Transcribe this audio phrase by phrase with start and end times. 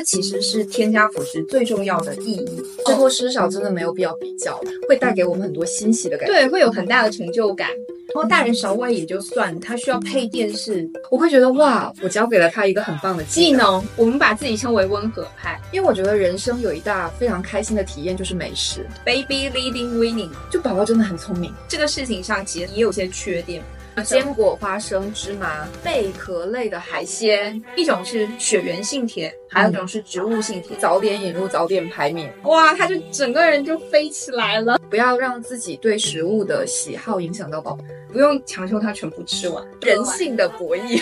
[0.00, 2.62] 这其实是添加辅食最重要的意义。
[2.86, 6.32] 吃多吃少真的没有必要比较，会带给我们很多欣喜的感觉。
[6.32, 7.68] 对，会有很大的成就感。
[8.14, 13.84] 然后大人少喂也就算，他需要配电视，我会觉得哇，我教给了他一个很棒的技能。
[13.94, 18.86] 我们把自己称为温和派，因为我觉得人生有一大非常开心的体验就是美食。
[19.04, 21.52] Baby leading winning，就宝宝真的很聪明。
[21.68, 23.62] 这个事情上其实也有些缺点。
[24.04, 30.76] 坚果、花生、芝麻、贝壳类的海鲜，一种是血源性铁，还有一种是植物性铁。
[30.78, 34.78] 早点引入，早点排免，哇，他就整个人就飞起来了。
[34.88, 39.64] 不要让自己对食物的喜好影响到宝宝，不用强求他全部吃完。
[39.82, 41.00] 人性的博弈，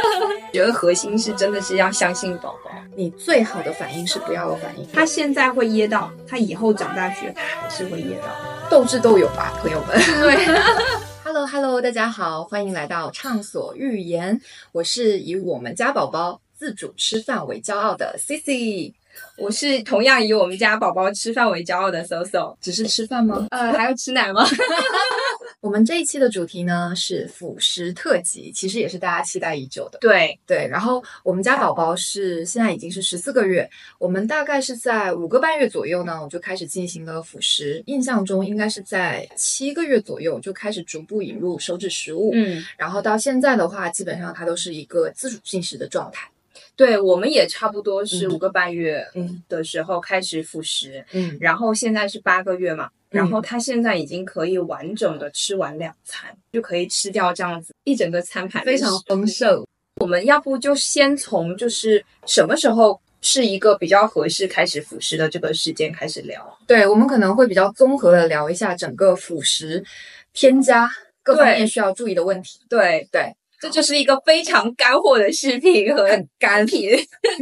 [0.52, 2.70] 觉得核心是真的是要相信宝宝。
[2.96, 4.86] 你最好的反应是不要有反应。
[4.92, 8.28] 他现在会噎到，他以后长大学还是会噎到。
[8.68, 9.96] 斗智斗勇吧，朋友们。
[10.20, 10.36] 对。
[11.40, 14.38] Hello，Hello，大家好，欢迎来到畅所欲言。
[14.72, 18.92] 我是以我们家宝宝自主吃饭为骄傲的 Cici，
[19.36, 22.56] 我是同样以我们家宝宝吃饭为骄傲的 Soso。
[22.60, 23.46] 只是吃饭吗？
[23.50, 24.44] 呃，还要吃奶吗？
[25.60, 29.98] 我们这一期的主题呢是辅食特辑，其实也是大家期待已久的。
[30.00, 33.68] 对对，然后我们家宝宝是现在已经是十四个月，
[33.98, 37.82] 我们大概是在五个半月左右呢，我就开始进行了辅食。
[37.86, 46.30] 印象中应该是在七个月左右就开始逐步引入手指食物，嗯，然后到现在的话，基本上它都是一个自主进食的状态。
[46.80, 49.06] 对，我们也差不多是五个半月
[49.50, 52.88] 的时候开始辅食，嗯，然后现在是八个月嘛。
[53.10, 59.62] 然后他现在已经可以完整的吃完两餐，就可以吃掉这样子一整个餐盘，非常丰盛。
[59.96, 66.58] 我们要不就先从就是什么时候是一个比较合适开始辅食的这个时间开始聊。
[66.66, 69.84] 对，我们可能会比较综合的聊一下整个辅食
[70.32, 70.90] 添加
[71.22, 72.60] 各方面需要注意的问题。
[72.70, 73.34] 对对。
[73.60, 76.08] 这就是一个非常干货的视频和
[76.38, 76.90] 干品。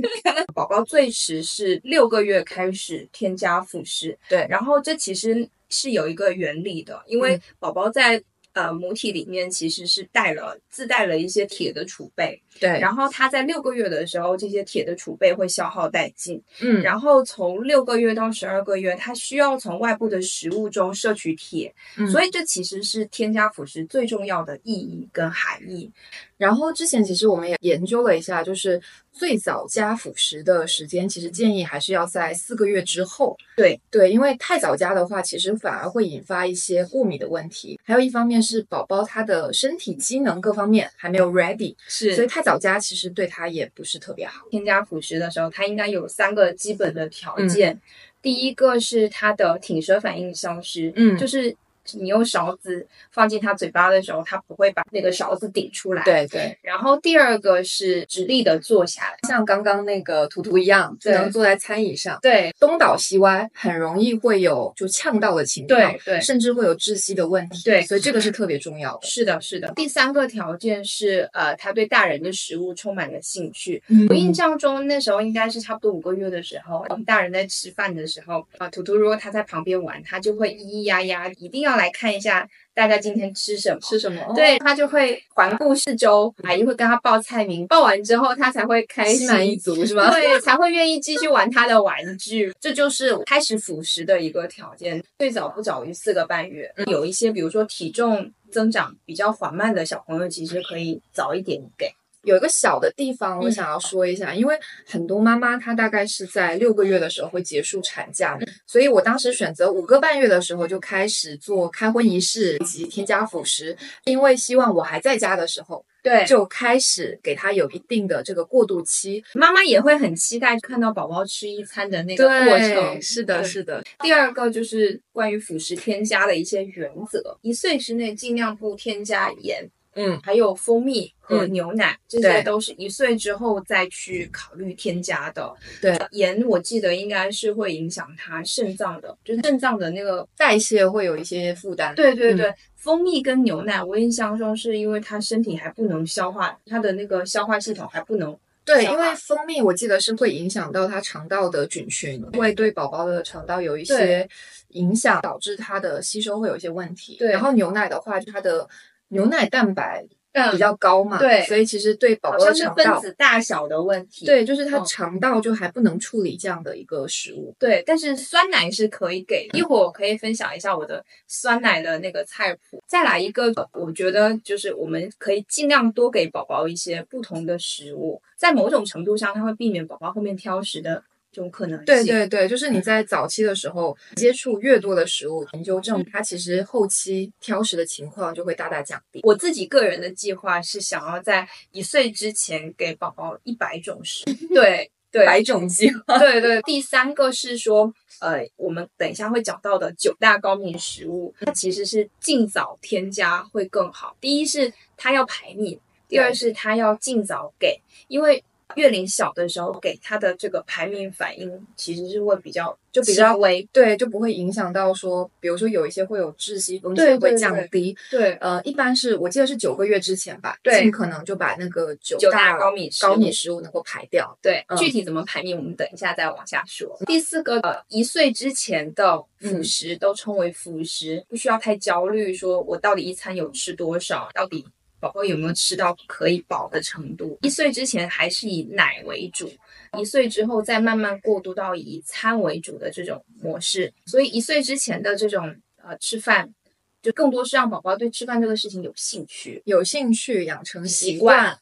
[0.55, 8.23] 宝宝最迟是六个月开始添加辅食，对，然后这其实是有一个原理的，因为宝宝在。
[8.59, 12.69] 呃，母体里面其实是带了自带了一些铁的储备，对。
[12.81, 16.83] 然后它在六个月的时候，这些铁的储备会消耗殆尽，嗯。
[16.83, 21.73] 然后从六个月到十二个月，它需要从外部的食物中摄取铁，
[22.11, 25.89] 所以这其实是添加辅食最重要的意义跟含义。
[26.37, 28.81] 然后之前其实我们也研究了一下，就是
[29.19, 33.37] 最早加辅食的时间，其实建议还是要在四个月之后。
[33.57, 37.81] 对对，因为太早加的话，其实反而会引发一些过敏的问题。
[37.83, 44.47] 还有一方面是宝宝他的身体机能各方面还没有 ready，是，所以太早加其实对他也不是特别好。
[44.51, 47.81] 添加辅食的时候，他应该有三个基本的条件，
[48.23, 51.57] 第一个是他的挺舌反应消失，嗯，就是。
[51.95, 56.03] 你用勺子放进他嘴巴的时候，他不会把那个勺子顶出来。
[56.05, 56.59] 对对。
[56.63, 62.19] 然后第二个是直立的坐下来，像刚刚那个图图一样，只能坐在餐椅上。
[62.21, 65.79] 对，东倒西歪很容易会有就呛到的情况。
[65.79, 67.63] 对对，甚至会有窒息的问题。
[67.65, 69.07] 对，所以这个是特别重要的。
[69.07, 69.73] 是的，是的。
[69.77, 73.83] 第三个条件是，呃，他对大人的食物充满了兴趣。
[74.09, 82.47] 我印象中那时候应该是差不多五个月的时候，我们大人在吃饭的时候，啊，图图如果他在旁边玩，他就会咿咿呀呀，一定要来看一下。
[82.75, 83.81] 大家今天吃什么？
[83.81, 84.23] 吃什么？
[84.37, 90.09] 对他就会环顾四周，阿姨会跟他报菜名，报完之后他才会开心满意足，是吗？
[90.13, 92.53] 对，才会愿意继续玩他的玩具。
[92.61, 96.73] 这就是开始辅食的一个条件，最早不早于四个半月。
[96.87, 101.91] 有一些，比如说体重增长比较缓慢的小朋友，其实可以早一点给。
[102.23, 119.23] 有一个小的地方，我想要说一下，因为很多妈妈她大概是在六个月的时候会结束产假，所以我当时选择五个半月的时候就开始做开荤仪式以及添加辅食，因为希望我还在家的时候，对，就开始给他有一定的这个过渡期。
[119.35, 123.01] 妈妈也会很期待看到宝宝吃一餐的那个过程。
[123.01, 123.83] 是的，是的。
[124.01, 129.69] 第二个就是关于辅食添加的一些原则，一岁之内尽量不添加盐。
[130.01, 135.53] 嗯，还有蜂蜜和牛奶，这些都是一岁之后再去考虑添加的。
[135.83, 141.93] 对，盐我记得应该是会影响他肾脏的，就是肾脏的那个代谢会有一些负担。
[141.97, 148.39] 对对对，蜂蜜跟牛奶，我印象中是因为他身体还不能消化，他的那个消化系统还不能。
[148.65, 154.29] 对，因为蜂蜜我记得是会影响到他肠道的菌群，会对宝宝的肠道有一些
[154.69, 157.17] 影响，导致他的吸收会有一些问题。
[157.19, 158.69] 对，然后牛奶的话，就它的。
[159.09, 160.05] 牛奶蛋白
[160.53, 167.53] 比较高嘛，对，所以其实对宝宝的肠道分子大小的问题，对，就是他肠道就还不能处理这样的一个食物。
[167.59, 172.81] 对，但是酸奶是可以给，一会儿我可以分享一下我的酸奶的那个菜谱。
[172.87, 181.03] 再来一个，我觉得就是我们可以尽量多给宝宝一些不同的食物，在某种程度上，它会避免宝宝后面挑食的。
[181.39, 189.21] 这种可能性，对对对，就是你在早期的时候接触越多的食物，研究证它其实后期挑食的情况就会大大降低。
[189.23, 196.19] 我自己个人的计划是想要在一岁之前给宝宝一百种食，对 对，百种计 划。
[196.19, 204.17] 对对，第三个是说，呃，我们等一下会讲到的九大高敏食物，它其实是尽早添加会更好。
[204.21, 208.43] 第一是它要排敏，第二是它要尽早给，因为。
[208.77, 217.97] 月龄小的时候给他的这个排名反应其实是会比较就比较微，对，就不会影响到说，比如说有一些会有窒息风险会降低。
[218.11, 224.37] 对，呃，一般是我记得是九个月之前吧，尽可能就把那个九大高米高米食物能够排掉。
[224.43, 226.99] 对，具体怎么排名我们等一下再往下说。
[227.07, 234.67] 第四个，呃，一岁之前的辅食都称为辅食，不需要太焦虑，说我到底一餐有吃多少，到底。
[235.01, 237.39] 宝宝有没有吃到可以饱的程度？
[237.43, 239.51] 一岁之前还是以奶为主，
[239.99, 243.93] 一岁之后再慢慢过渡到以餐为主的这种模式。
[244.07, 246.53] 所以一岁之前的这种呃吃饭，
[247.01, 251.59] 就更多是让宝宝对吃饭这个事情有兴趣，有兴趣养成习惯。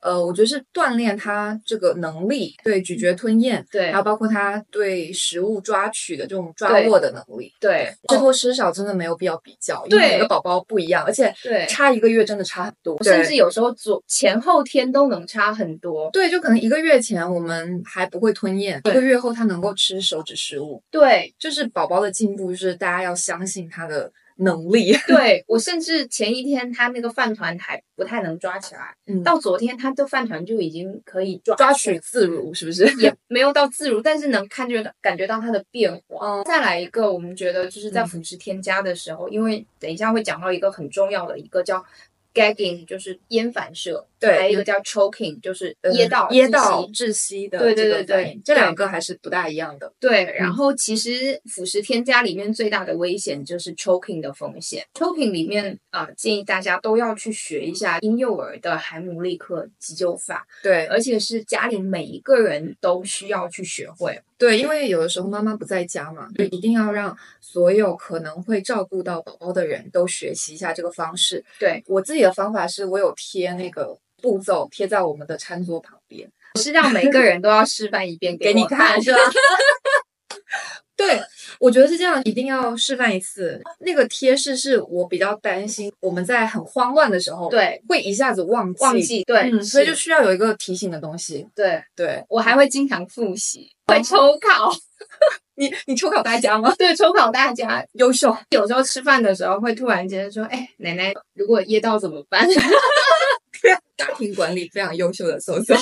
[0.00, 16.10] 呃，我觉得是锻炼他这个能力，对咀嚼吞咽，对，还有包括他对食物抓取的这种抓握的能力，对，吃多吃少真的没有必要比较，因为每个宝宝不一样，而且对差一个月真的差很多，甚至有时候左前后天都能差很多。
[16.12, 24.10] 对，就可能一个月前我们还不会吞咽，一个月后他能够吃手指食物，对，就是宝宝的进步，就是大家要相信他的。
[24.40, 32.84] 能力， 对我甚至前一天他那个饭团还不太能抓起来，嗯，到昨天他的饭团就已经可以抓抓取自如，是不是？
[33.00, 36.42] 也没有到自如，但是能看觉感觉到它的变化。
[36.44, 41.84] 再来一个，我们觉得就是在辅食添加的时候，因为等一下会讲到一个很重要的一个叫。
[42.32, 47.58] Gagging 就是咽反射，对，还有一个叫 choking，就是噎到噎到窒息的。
[47.58, 49.90] 对对对对，这两个还是不大一样的。
[49.98, 54.86] 对，然后其实辅食添加里面最大的危险就是 choking 的风险。
[54.94, 60.46] choking 里面啊，建议大家都要去学一下婴幼儿的海姆立克急救法。
[60.62, 64.20] 对，而且是家里每一个人都需要去学会。
[64.36, 71.44] 对，因为有的时候妈妈不在家嘛，就一定要让所有可能会照顾到宝宝的人都学习一下这个方式。
[71.58, 76.30] 对我自己的方法是，我有贴那个步骤贴在我们的餐桌旁边，
[76.60, 79.18] 是让每个人都要示范一遍给 你看，是吧？
[80.96, 81.20] 对，
[81.60, 83.60] 我觉得是这样，一定要示范一次。
[83.80, 91.46] 那个贴士是我比较担心我们在很慌乱的时候，对，会一下子忘记，忘记，对，所以就需要有一个提醒的东西。
[91.54, 94.72] 对，对我还会经常复习，会抽考。
[95.56, 96.74] 你你抽考大家吗？
[96.78, 98.34] 对，抽考大家，优秀。
[98.48, 102.48] 有时候吃饭的时候会突然间说：“哎，奶奶，如果噎到怎么办？”
[103.98, 105.74] 家庭管理非常优秀的搜搜。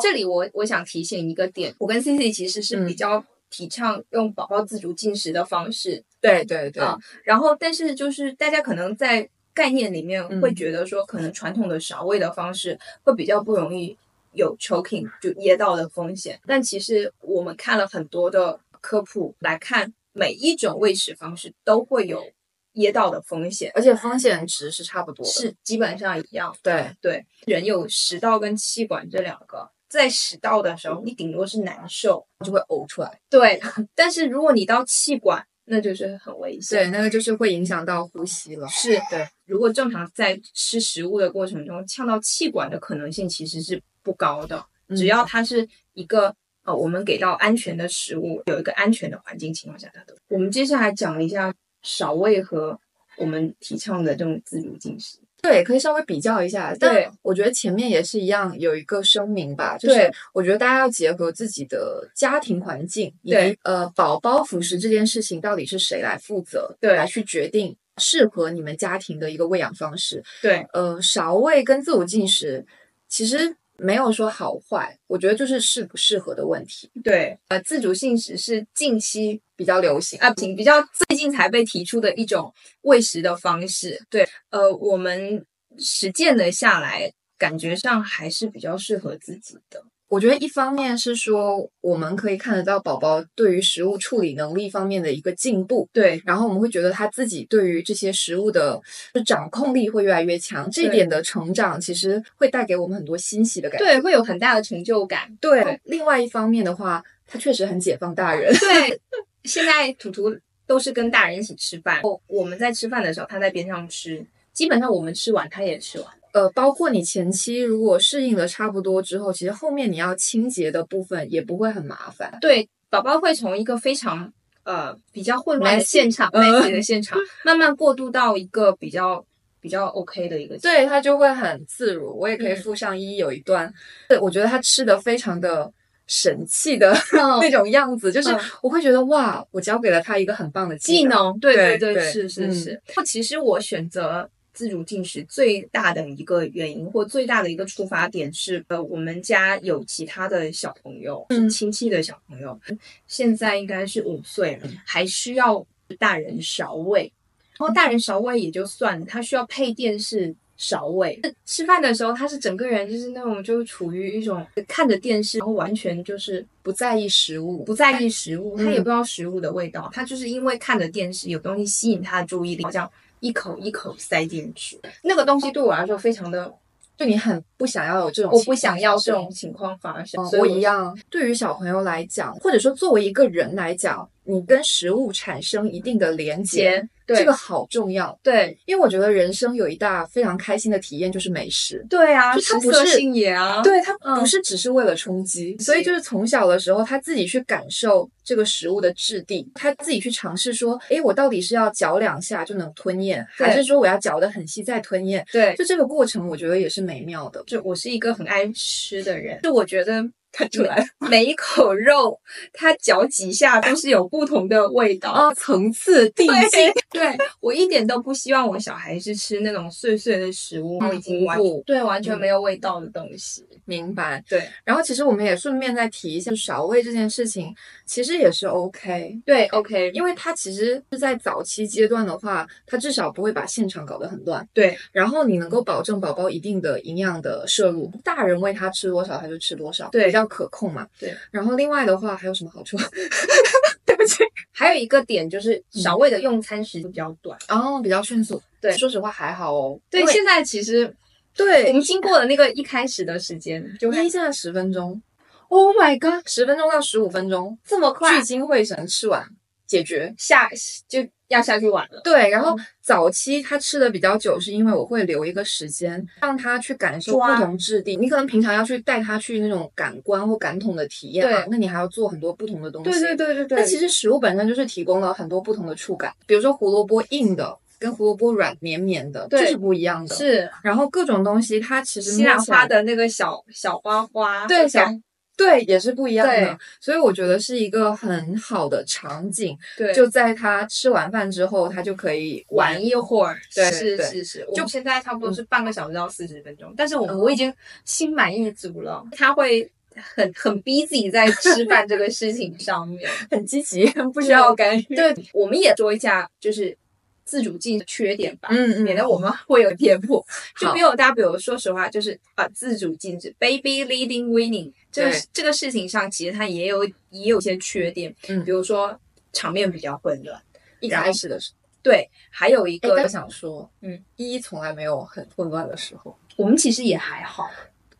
[0.00, 6.02] 这里我我想提醒一个点，我跟 C C 其实是比较提倡用宝宝自主进食的方式。
[6.20, 6.82] 对对对。
[7.22, 13.96] 然后，但是就是大家可能在概念里面会觉得说，可能传统的勺喂的方式会比较不容易。
[14.34, 22.24] 有 choking 就噎到的风险，但其实我们看了很多的科普来看，每一种喂食方式都会有
[22.72, 26.56] 噎到的风险，而且风险值是差不多，是基本上一样。
[26.62, 33.20] 对对，人有食道跟气管这两个，在食道的时候，你顶多是难受，就会呕出来。
[33.28, 33.60] 对，
[33.94, 36.78] 但是如果你到气管，那就是很危险。
[36.78, 38.66] 对，那个就是会影响到呼吸了。
[38.68, 43.82] 是对，如果正常在吃食物的过程中呛到气管的可能性，其实是。
[44.04, 46.34] 不高的，只要它是一个
[46.64, 50.16] 呃，我们给到安全的食物，有一个安全的环境情况下，它都。
[50.26, 52.76] 我们接下来讲一下少喂和
[53.16, 55.18] 我们提倡的这种自主进食。
[55.42, 56.74] 对，可以稍微比较一下。
[56.78, 70.22] 但，我觉得前面也是一样，有一个声明吧，就是我觉得大家要结合自己的家庭环境，以及，呃，宝宝辅食这件事情到底是谁来负责，对，来去决定适合你们家庭的一个喂养方式。
[70.40, 72.64] 对，呃，少喂跟自主进食
[73.08, 73.56] 其实。
[73.82, 76.90] 没有说好坏，我觉得就是适不适合的问题。
[77.02, 84.00] 对，呃，自主性食是近期比较流行啊，比较最近才被提出的一种喂食的方式。
[84.08, 85.44] 对，呃，我们
[85.78, 89.84] 实践了下来，感觉上还是比较适合自己的。
[90.12, 98.78] 我觉得一方面是说，我们可以看得到宝宝对于食物处理能力方面的一个进步，对，然后我们会觉得他自己对于这些食物的
[99.24, 105.34] 掌控力会越来越强，这一点的成长其实会带给我们很多欣喜的感觉，对，会有很大的成就感。
[105.40, 108.52] 对，另外一方面的话，他确实很解放大人。
[108.58, 109.00] 对，
[109.48, 116.06] 现在图图都是跟大人一起吃饭，我们在吃饭的时候，他在边上吃，基本上我们吃完，他也吃完。
[116.32, 122.38] 呃，包括你前期如果适应的差不多之后，其实后面你要清洁的部分也不会很麻烦。
[122.40, 124.32] 对，宝宝会从一个非常
[124.64, 129.22] 呃比较混乱的现场、messy 的现场，慢慢过渡到一个比较
[129.60, 130.56] 比较 OK 的一个。
[130.58, 132.18] 对他就会很自如。
[132.18, 133.70] 我也可以附上一有一段，
[134.08, 135.70] 对我觉得他吃的非常的
[136.06, 136.96] 神气的
[137.42, 141.38] 那种样子，就是我会觉得哇，我教给了他一个很棒的技能。
[141.38, 142.82] 对对对，是是是。
[143.04, 144.30] 其实我选择。
[144.52, 152.58] 自主进食最大的一个原因或最大的一个出发点是，呃，我们家有其他的小朋友，是亲戚的小朋友，
[153.06, 155.66] 现在应该是五岁了，还需要
[155.98, 157.10] 大人勺喂。
[157.58, 161.18] 然后大人勺喂也就算了，他需要配电视勺喂。
[161.46, 172.90] 吃饭的时候，他是整个人就是那种就处于一种看着电视，然后完全就是不在意食物，不在意食物，他也不知道食物的味道，他就是因为看着电视有东西吸引他的注意力，好像。
[173.22, 176.52] 一口一口塞进去，那个东西对我来说非常的，
[176.96, 180.20] 就你很不想要有这种，我不想要这种情况发生。
[180.40, 186.88] 我一样，对于小朋友来讲，或者说作为一个人来讲，你跟食物产生一定的连接。
[187.04, 205.22] 这个好重要，对，因为我觉得人生有一大非常开心的体验就是美食，对啊，就它不是性也啊，对，它不是只是为了充饥，所以就是从小的时候他自己去感受这个食物的质地，他自己去尝试说，哎，我到底是要嚼两下就能吞咽，还是说我要嚼得很细再吞咽？
[205.30, 207.42] 对，就这个过程我觉得也是美妙的。
[207.46, 210.02] 就我是一个很爱吃的人，就我觉得。
[210.32, 212.18] 看出来， 每一口肉，
[212.52, 216.72] 它嚼几下都是有不同的味道啊，层次递进。
[216.90, 223.46] 对我一点都不希望我小孩是吃那种碎碎的食物，已经完对完全没有味道的东西。
[223.64, 224.22] 明白。
[224.28, 229.20] 对，然后其实我们也顺便再提一下少喂这件事情，其实也是 OK。
[229.24, 234.46] 对，OK，因为它其实是在早期阶段的话，它至少不会把现场搞得很乱。
[234.54, 239.88] 对，然后你能够保证宝宝一定的营养的摄入，大人喂他吃多少他就吃多少。
[239.90, 240.10] 对。
[240.26, 240.86] 可控嘛？
[240.98, 241.16] 对。
[241.30, 242.76] 然后另外的话还有什么好处？
[243.84, 248.40] 对不起，还有一个点就是小魏的用餐时间比较短，哦，比较迅速。
[248.60, 249.78] 对，说实话还好哦。
[249.90, 250.94] 对，现在其实
[251.36, 255.02] 对我们经过了那个一开始的时间，就一下十分钟。
[255.48, 258.16] Oh my god，十分钟到十五分钟，这么快？
[258.18, 259.28] 聚精会神吃完
[259.66, 260.48] 解决，下
[260.88, 261.06] 就。
[261.28, 262.28] 要下去玩了，对。
[262.28, 267.96] 然后早期他吃的比较久，是因为我会留一个时间让他去感受不同质地。
[267.96, 272.90] 你可能平常要去带他去那种感官或感统的体验嘛，那你还要做很多不同的东西。
[272.90, 273.58] 对对对对对。
[273.60, 280.14] 那其实食物本身就是提供了很多不同的触感，比如说胡萝卜硬的跟胡萝卜软绵绵的，这是不一样的。
[280.14, 280.50] 是。
[280.62, 284.86] 然后各种东西它其实西兰花的那个小小花花，对小。
[285.36, 289.58] 对，也是不一样的，所以我觉得是一个很好的场景。
[289.76, 293.38] 对，就在他吃完饭之后，他就可以玩一会儿。
[293.54, 297.52] 对，是是是，就现在差不多是半个小时到四十分钟，但是我我已经
[297.84, 299.02] 心满意足了。
[299.12, 299.70] 他会
[300.14, 304.82] 很很逼自己在吃饭这个事情上面，很积极， 不需要干预。
[304.94, 306.76] 对，我们也说一下，就是。
[307.24, 310.24] 自主进缺点吧，嗯嗯，免得我们会有偏颇。
[310.58, 318.98] 就比如大家，比如说实话，就是啊，自主禁止 baby leading winning 这个这个事情上，其实它也有也有些缺点，嗯，比如说
[319.32, 320.42] 场面比较混乱，
[320.80, 327.50] 一开始的时候，对，还有一个我想说，嗯，一从来没有很混乱的时候，我们其实也还好。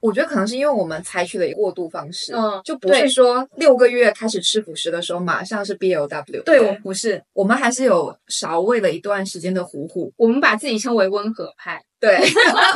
[0.03, 11.81] 我觉得可能是因为我们采取了过渡方式，嗯，就不是说六个月开始吃辅食的时候马上是 B L W，对我们不是，我们还是有少喂了一段时间的糊糊，我们把自己称为温和派。
[12.01, 12.19] 对，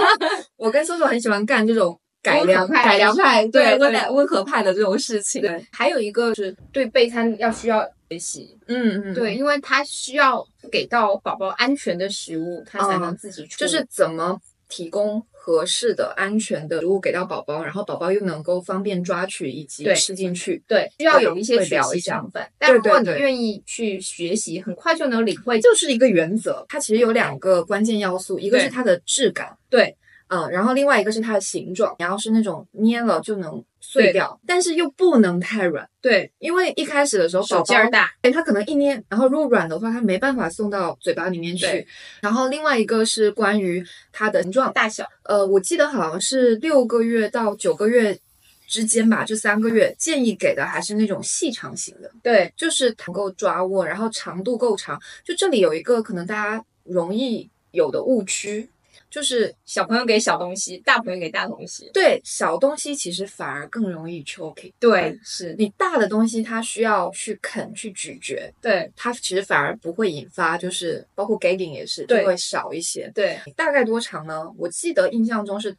[0.56, 5.42] 我跟叔叔很喜欢干这种改良派、改良派，对温温和派的这种事情。
[5.42, 15.20] 对，还有一个是对备餐要需要学习，嗯嗯，对，因为他需要给到宝宝安全的食物，他才能自己就是怎么提供。
[15.46, 20.60] 合适的、安全的食物给到宝宝，然后宝宝又能够方便抓取以及吃进去。
[20.66, 22.44] 对，需要有一些学习成分。
[22.58, 26.66] 但如果你愿意去学习，很快就能领会，就是一个原则。
[26.68, 29.56] 它其实有两个关键要素，一个是它的质感。
[29.70, 29.96] 对。
[30.28, 35.88] 嗯，然后另外一个是它的形状，然后是那种捏了就能碎掉，但是又不能太软。
[36.00, 41.86] 对，因为一开始的时候宝宝劲儿大，哎，它可能一捏，然后如果软的话，它没办法送到嘴巴里面去。
[42.20, 48.18] 然后另外一个是关于它的形状大小，呃，我记得好像是六个月到九个月
[48.66, 55.00] 之间吧，这三个月建议给的还是那种细长型的，对，就是能够抓握，然后长度够长。
[55.24, 58.68] 就这里有一个可能大家容易有的误区，
[59.10, 61.90] 就是小朋友给小东西，大朋友给大东西。
[61.92, 64.72] 对小东西其实反而更容易 choking。
[64.78, 73.10] 对，是你大的东西，它需要去啃去咀嚼，对它其实反而不会引发，就是包括 gagging 也是，就会少一些。
[73.14, 74.44] 对大概多长呢？
[74.58, 75.76] 我记得印象中是，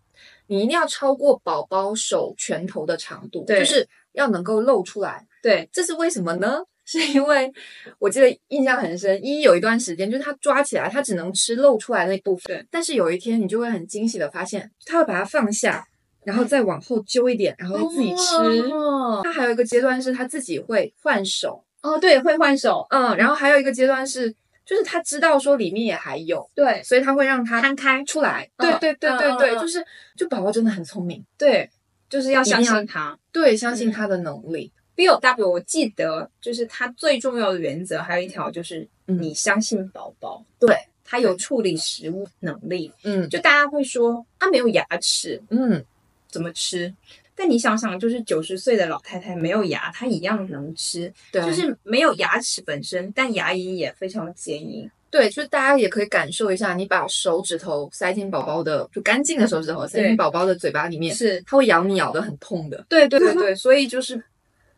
[0.48, 5.28] 你一定要超过宝宝手拳头的长度，对就是要能够露出来。
[5.44, 6.64] 对这是为什么呢？
[6.88, 7.52] 是因为
[8.00, 12.66] 我记得印象很深，一有一段时间就是他抓起来，他只能吃露出来那部分。
[12.72, 15.86] 但是有一天你就会很惊喜的发现，他会把它放下，
[16.24, 18.72] 然后再往后揪一点，然后自己吃。
[18.72, 24.34] 哦他还有一个阶段是他自己会换手，哦，对，会换手，嗯，然后还有一个阶段是，
[24.66, 28.50] 就是他知道说里面也还有，对，所以他会让他摊开，出来。
[28.58, 31.70] 嗯对对对对对，就是就宝宝真的很聪明，对，
[32.10, 33.18] 就是要相信他。
[33.34, 34.72] 对，相信嗯他的能力。
[34.98, 40.76] BOW 我记得就是它最重要的原则，还有一条就是嗯你相信宝宝，对，
[41.06, 42.92] 他有处理食物能力。
[43.04, 45.86] 嗯就大家会说他没有牙齿嗯，
[46.28, 46.92] 怎么吃？
[47.36, 54.90] 但你想想，就是九十岁的老太太没有牙，她一样能吃，对，就是没有牙齿本身，但牙龈也非常坚硬。
[55.12, 62.84] 对，就是大家也可以感受一下，你把手指头塞进宝宝的就干净的手指头塞进宝宝的嘴巴里面，是它会咬你咬得很痛的。
[62.90, 64.22] 对对对对， 所以就是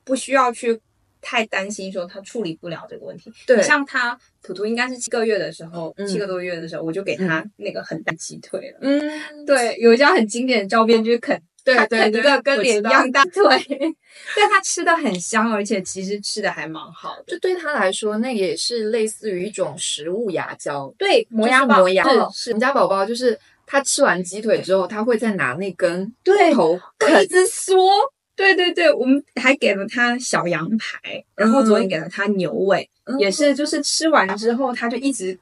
[0.10, 0.82] 不需要去
[1.22, 3.32] 太担心说他处理不了这个问题。
[3.46, 8.80] 对像他图图应该是七个月的时候，嗯七个多月的时候，我就给他那个很大鸡腿了。
[8.82, 13.44] 嗯，对，有一张很经典的照片，就是啃，对对对一个跟脸一样大腿，
[14.36, 17.24] 但他吃的很香，而且其实吃的还蛮好的。
[17.28, 22.04] 就对他来说，那也是类似于一种食物牙胶，对，磨牙磨牙。
[22.04, 23.38] 是是，我们家宝宝就是
[23.68, 27.28] 他吃完鸡腿之后，他会再拿那根对头我啃一。
[27.28, 27.92] 直说。
[28.40, 35.38] 对对对，我们还给了他小羊排，然后昨天给了他牛尾，嗯也是就是吃完之后他就一直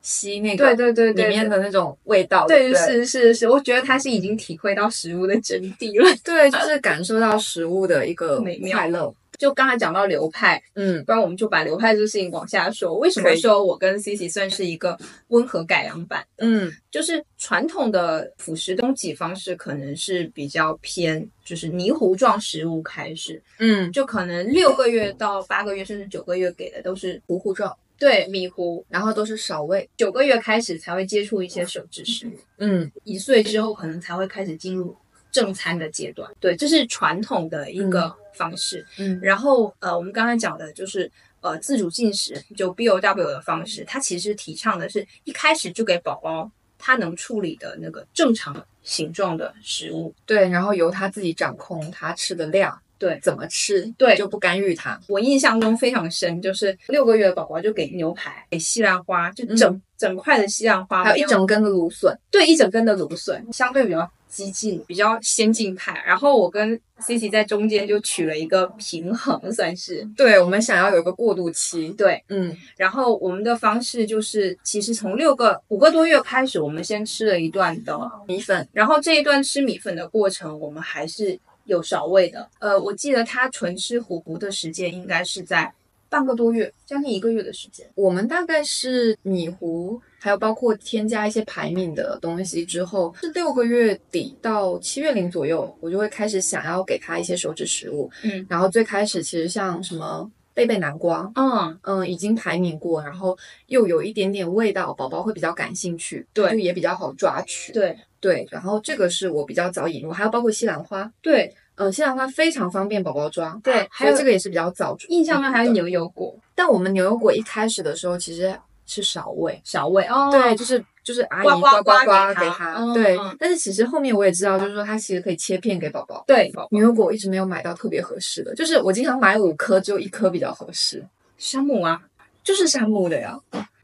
[0.00, 6.16] 吸那个对对对对里面的那种味道，对，是是是，我觉得他是已经体会到食物的真谛了。
[6.24, 9.14] 对，就是感受到食物的一个美妙快乐。
[9.42, 12.96] 就刚才讲到流派，嗯不然我们就把流派这个事情往下说。
[12.96, 14.96] 为什么说我跟 Cici 算是一个
[15.30, 16.24] 温和改良版？
[16.38, 29.90] 嗯就是传统的辅食供给方式可能是比较偏，就是泥糊状食物开始，嗯，就可能六个月到八个月甚至九个月给的都是糊糊状，对米糊，然后都是少喂。
[29.96, 32.32] 九个月开始才会接触一些手制食物。
[32.58, 34.94] 嗯一岁之后可能才会开始进入
[35.32, 36.30] 正餐的阶段。
[36.38, 38.86] 对，这是传统的一个方式。
[38.98, 50.14] 嗯然后呃，我们刚才讲的就是呃自主进食，就 BOW 的方式，它其实提倡的是一开始就给宝宝他能处理的那个正常形状的食物。
[50.26, 55.00] 对，然后由他自己掌控他吃的量，对怎么吃，对就不干预他。
[55.06, 66.02] 我印象中非常深，就是六个月的宝宝就给牛排、给西兰花，就整、整块的西兰花，还有一整根的芦笋，对一整根的芦笋，相对比较激进、比较先进派。
[66.04, 71.90] 然后我跟 Cici 在中间就取了一个平衡，算是对我们想要有一个过渡期。
[71.90, 72.20] 对。
[72.28, 82.48] 嗯然后我们的方式就是，其实从六个五个多月开始，我们先吃了一段的，米粉，然后这一段吃米粉的过程，我们还是有少味的。
[82.58, 85.72] 呃，我记得他纯吃糊糊的时间应该是在
[86.12, 87.90] 半个多月，将近一个月的时间。
[87.94, 98.10] 我们大概是米糊，还有包括添加一些排敏的东西之后，是六个月底到七月龄左右，我就会开始想要给他一些手指食物。
[98.24, 103.34] 嗯然后最开始其实像什么贝贝南瓜，嗯，嗯，已经排名过，然后
[103.68, 107.72] 又有一点点味道，宝宝会比较感兴趣，对就也比较好抓取。
[107.72, 114.96] 对对，然后这个是我比较早引入，还有包括西兰花，对，嗯，西兰花非常方便宝宝抓，对还有这个也是比较早。
[115.08, 118.54] 印象中还有，牛油果但我们牛油果一开始的时候其实
[118.86, 123.34] 是少喂，少喂哦，对，就是就是阿姨呱呱呱给他，嗯对嗯。
[123.38, 126.22] 但是其实后面我也知道，就是说它其实可以切片给宝宝。
[126.26, 131.04] 对牛油果我一直没有买到特别合适的，就是我经常买五颗，只有一颗比较合适，
[131.38, 132.00] 山姆啊，
[132.44, 133.38] 就是山姆的呀。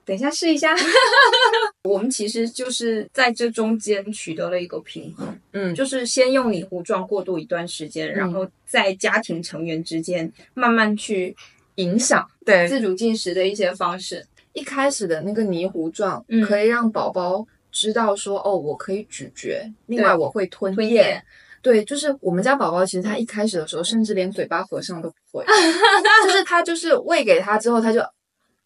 [0.09, 0.75] 等一下试一下。
[1.85, 11.37] 我们其实就是在这中间取得了一个平衡，嗯，就是先用拟糊状过渡一段时间，然后在家庭成员之间慢慢去
[11.75, 12.66] 影响对。
[12.66, 14.25] 自主进食的一些方式。
[14.55, 16.42] 一开始的那个泥糊状，嗯。
[16.42, 20.75] 可以让宝宝知道说，哦，我可以咀嚼，另外我会吞咽。
[20.75, 21.23] 吞咽。
[21.61, 25.44] 对，就是我们家宝宝，其实他一开始的时候，甚至连嘴巴合上都不会，
[26.25, 28.01] 就是他就是喂给他之后，他就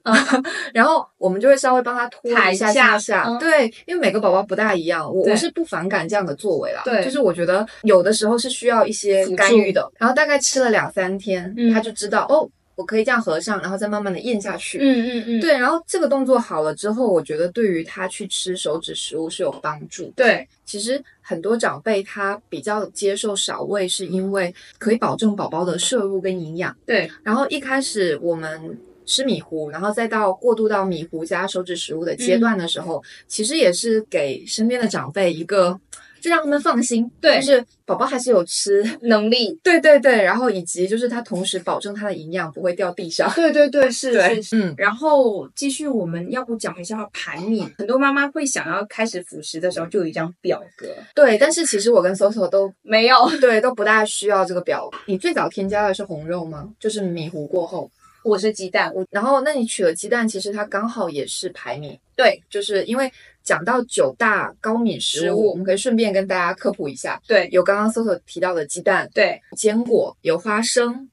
[0.74, 20.12] 然后我们就会稍微帮他拖一下下下下，嗯对，因为每个宝宝不大一样，我我是不反感这样的作为啦，对就是我觉得有的时候是需要一些干预的，然后大概吃了两三天，嗯他就知道哦，我可以这样合上，然后再慢慢的咽下去，嗯嗯嗯，对，然后这个动作好了之后，我觉得对于他去吃手指食物是有帮助。
[20.16, 26.74] 对，其实很多长辈他比较接受少喂，是因为可以保证宝宝的摄入跟营养。
[26.86, 35.78] 对，然后一开始我们吃米糊，然后再到过渡到米糊加手指食物的阶段的时候，其实也是给身边的长辈一个，
[36.20, 38.82] 就让他们放心，对就是宝宝还是有吃。
[39.02, 43.28] 能力，对对对，然后以及就是他同时保证他的营养不会掉地上。
[43.34, 44.56] 对对对，是对是是。
[44.56, 47.66] 嗯，然后继续，我们要不讲一下排米？
[47.76, 54.88] 很多妈妈会想要开始辅食的时候就有一张表格，对，但是其实我跟 Soso 都 没有，对都不大需要这个表。
[55.06, 56.68] 你最早添加的是红肉吗？
[56.78, 57.90] 就是米糊过后，
[58.24, 61.98] 我是鸡蛋，我然后那你取了鸡蛋，其实它刚好也是排名。
[62.14, 63.11] 对就是因为
[63.42, 71.08] 讲到九大高敏食物，我们可以顺便跟大家科普一下，对有刚刚 Soso 提到的鸡蛋、对坚果，有花生，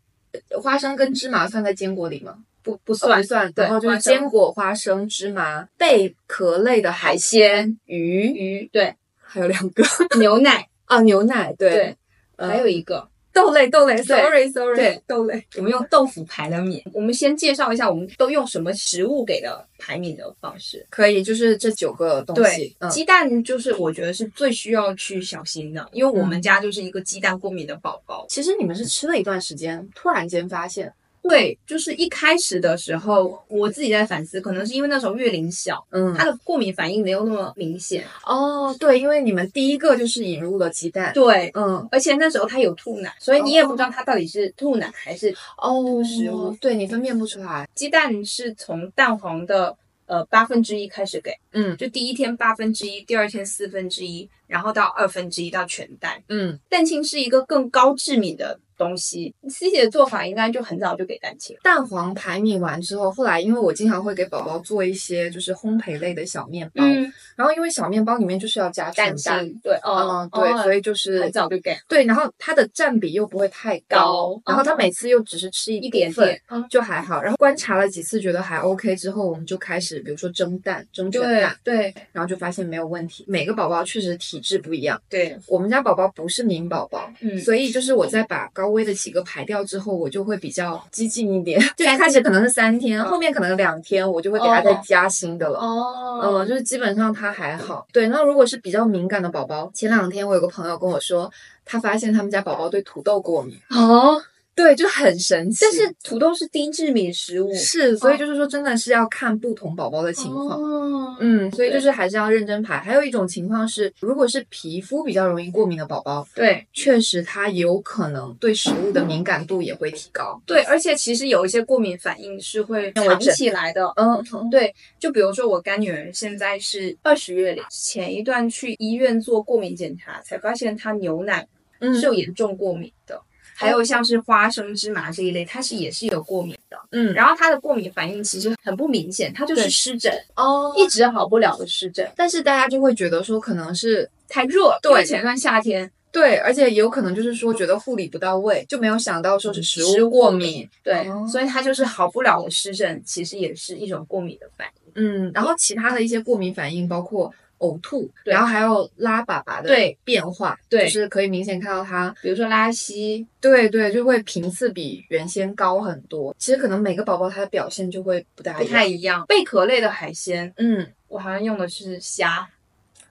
[0.50, 2.38] 呃花生跟芝麻算在坚果里吗？
[2.62, 3.52] 不不哦算不算。
[3.54, 9.84] 对然后就是坚果、花生、芝麻、贝壳类的海海鲜、鱼，鱼，对还有两个
[10.20, 11.98] 牛奶，啊，牛奶，对，对，
[12.36, 15.44] 呃还有一个豆类，豆类，sorry sorry，对豆类。
[15.56, 16.84] 我们用豆腐排的米。
[16.94, 20.86] 我们先介绍一下，我们都用什么食物给的排米的方式。
[20.90, 28.26] 可以，就是这九个东西鸡蛋就是我觉得是最需要去小心的，因为我嗯们家就是一个鸡蛋过敏的宝宝。
[28.28, 36.14] 其实你们是吃了一段时间，突然间发现，对，就是一开始的时候，我自己在反思，可能是因为那时候月龄小，嗯。
[36.16, 38.04] 他的过敏反应没有那么明显。
[38.26, 49.76] 哦，对，因为你们第一个就是引入了鸡蛋，对，嗯，而且那时候他有吐奶，所以你也不知道他到底是吐奶还是哦，食物对你分辨不出来，鸡蛋是从蛋黄的
[50.08, 56.22] 呃八分之一开始给，嗯就第一天八分之一，第二天四分之一，然后到二分之一到全蛋。
[56.30, 61.56] 嗯，蛋清是一个更高致敏的东西，C 姐的做法应该就很早就给蛋清。
[61.62, 69.14] 蛋黄排米完之后，后来因为我经常会给宝宝做一些就是烘焙类的小面包，嗯，然后因为小面包里面就是要加蛋
[69.62, 77.22] 对，哦嗯，，对，所以以就是很早就给对，然后它的占比又不会太高，高然后他哦每次又只是吃一一点点，嗯，就还好。
[77.22, 83.26] 然后观察了几次，觉得还 OK 之后，我们就开始比如说蒸蛋、蒸全对蛋，对然后就发现没有问题。
[83.28, 91.60] 每个宝宝确实体质不一样，对，我们家宝宝不是敏宝宝，嗯，所以就是我在把高危的几个排掉之后，我就会比较激进一点。
[91.76, 95.60] 就 一开始可能是三天，嗯后面可能两天，我就会给他再哦加新的了。
[95.60, 97.88] 哦嗯，就是基本上他还好。
[97.92, 101.32] 对，那如果是比较敏感的宝宝，前两天我有个朋友跟我说，
[101.66, 103.58] 他发现他们家宝宝对土豆过敏。
[103.70, 104.22] 哦，
[104.60, 105.60] 对，就很神奇。
[105.62, 110.62] 但是土豆是低致敏食物，是，所以哦就是说，真的是要看不同宝宝的情况。
[110.62, 112.78] 哦，嗯，所以就是还是要认真排。
[112.78, 120.42] 还有一种情况是，如果是皮肤比较容易过敏的宝宝，对确实他有可能对食物的敏感度也会提高。
[120.46, 123.88] 对，而且其实有一些过敏反应是会藏那我整起来的。
[123.96, 131.48] 嗯，对，就比如说我干女儿现在是二十月龄，前一段去医院做过敏检查，才发现她牛奶
[131.80, 133.22] 嗯是有严重过敏的。
[133.60, 136.78] 还有像是花生、芝麻这一类，它是也是有过敏的。
[136.92, 144.78] 嗯，然后它的过敏反应其实很不明显，它就是湿疹，哦一直好不了的湿疹，但是大家就会觉得说，可能是太热。
[144.82, 150.68] 对前段夏天，对，而且也有可能就是说觉得护理不到位，就没有想到说是食食物物过过敏。
[150.82, 154.92] 对，哦所以它就是好不了的湿疹，其实也是一种过敏的反应。
[154.96, 166.36] 嗯，然后其他的一些过敏反应包括呕吐，然后还有拉粑粑的对变化，对就是可以明显看到它，比如说拉稀，对对，就会频次比原先高很多。
[166.40, 168.64] 其实可能每个宝宝他的表现就会不大不。
[168.70, 169.26] 太一样。
[169.28, 172.48] 贝壳类的海鲜，嗯，我好像用的是虾，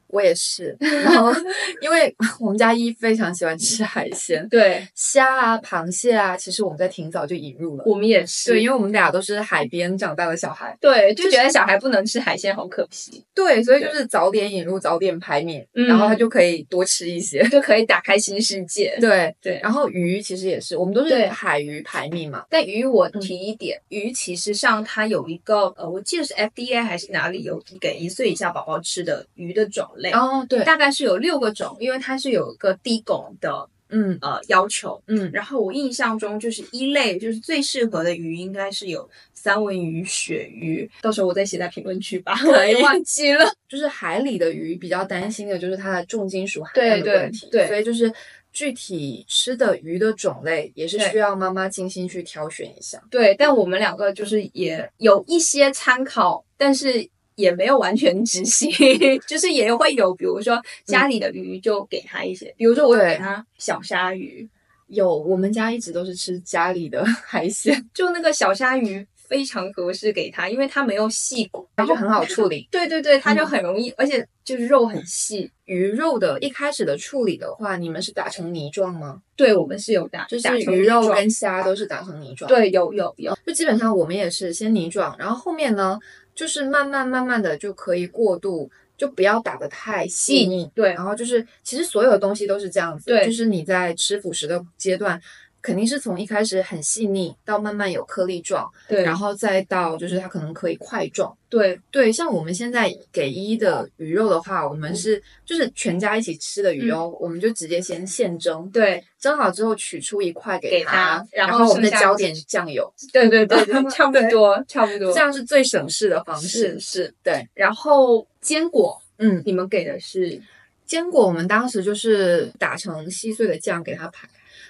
[0.08, 0.76] 我也是。
[0.80, 1.32] 然后
[1.80, 7.84] 因为 我们家一非常喜欢吃海鲜，对虾啊、螃蟹啊，其实我们在挺早就引入了。
[7.86, 8.52] 我们也是。
[8.52, 17.46] 对，因为我们俩都是海边长大的小孩，对，就觉得小孩不能吃海鲜，好可惜，对，所以就是早点引入，早点排免，嗯然后他就可以多吃一些。
[17.48, 18.96] 就可以打开新世界。
[19.00, 22.44] 对对然后鱼其实也是，我们都是对海鱼排命嘛。
[22.50, 35.00] 但鱼我提一点，鱼其实上它有一个呃，我记得是 FDA 还是哪里有给一岁以下宝宝吃的鱼的种类，哦，对，大概是有六个种，因为它是有一个低汞的嗯呃要求。
[35.06, 43.44] 嗯，然后我印象中就是一类就是最适合的鱼应该是有三文鱼、鳕鱼，到时候我再写在评论区吧，我也忘记了。
[43.68, 48.12] 就是海里的鱼比较担心的就是它的重金属含量的问题，对对所以就是
[48.52, 53.00] 具体吃的鱼的种类也是需要妈妈精心去挑选一下。
[53.10, 57.08] 对，但我们两个就是也有一些参考，但是
[57.38, 58.68] 也没有完全执行，
[59.28, 64.46] 就是也会有，比如说家里的鱼就给他一些，比如说我给他小鲨鱼，
[64.88, 72.66] 有，我们家一直都是吃家里的海鲜， 就那个小鲨鱼非常合适给他，因为它没有细骨，就很好处理。
[72.72, 75.48] 对对对，它就嗯很容易，而且就是肉很细。
[75.66, 79.20] 鱼肉的一开始的处理的话，你们是打成泥状吗？
[79.36, 85.98] 对我们是有打，就是打鱼肉跟虾都是打成泥状。，对有有有，就基本上我们也是先泥状，然后后面呢，
[86.38, 90.70] 就是慢慢慢慢的就可以过渡，就不要打得太细腻。
[90.72, 95.20] 对然后就是其实所有的东西都是这样子，对就是你在吃辅食的阶段。
[95.60, 101.36] 肯定是从一开始很细腻，到慢慢有颗粒状，对，然后再到就是它可能可以块状。
[101.48, 115.20] 对对，像我们现在给一的鱼肉的话，我们是就是全家一起吃的鱼哦，我们就直接先现蒸，对蒸好之后取出一块给给它它，然然后我们再浇点酱油，对对对 对，差不多差不多这。
[115.20, 116.78] 样是最省事的方式。
[116.78, 120.40] 是是，对，然后坚果嗯，你们给的是
[120.86, 124.28] 坚果我们当时就是打成细碎的酱给它排，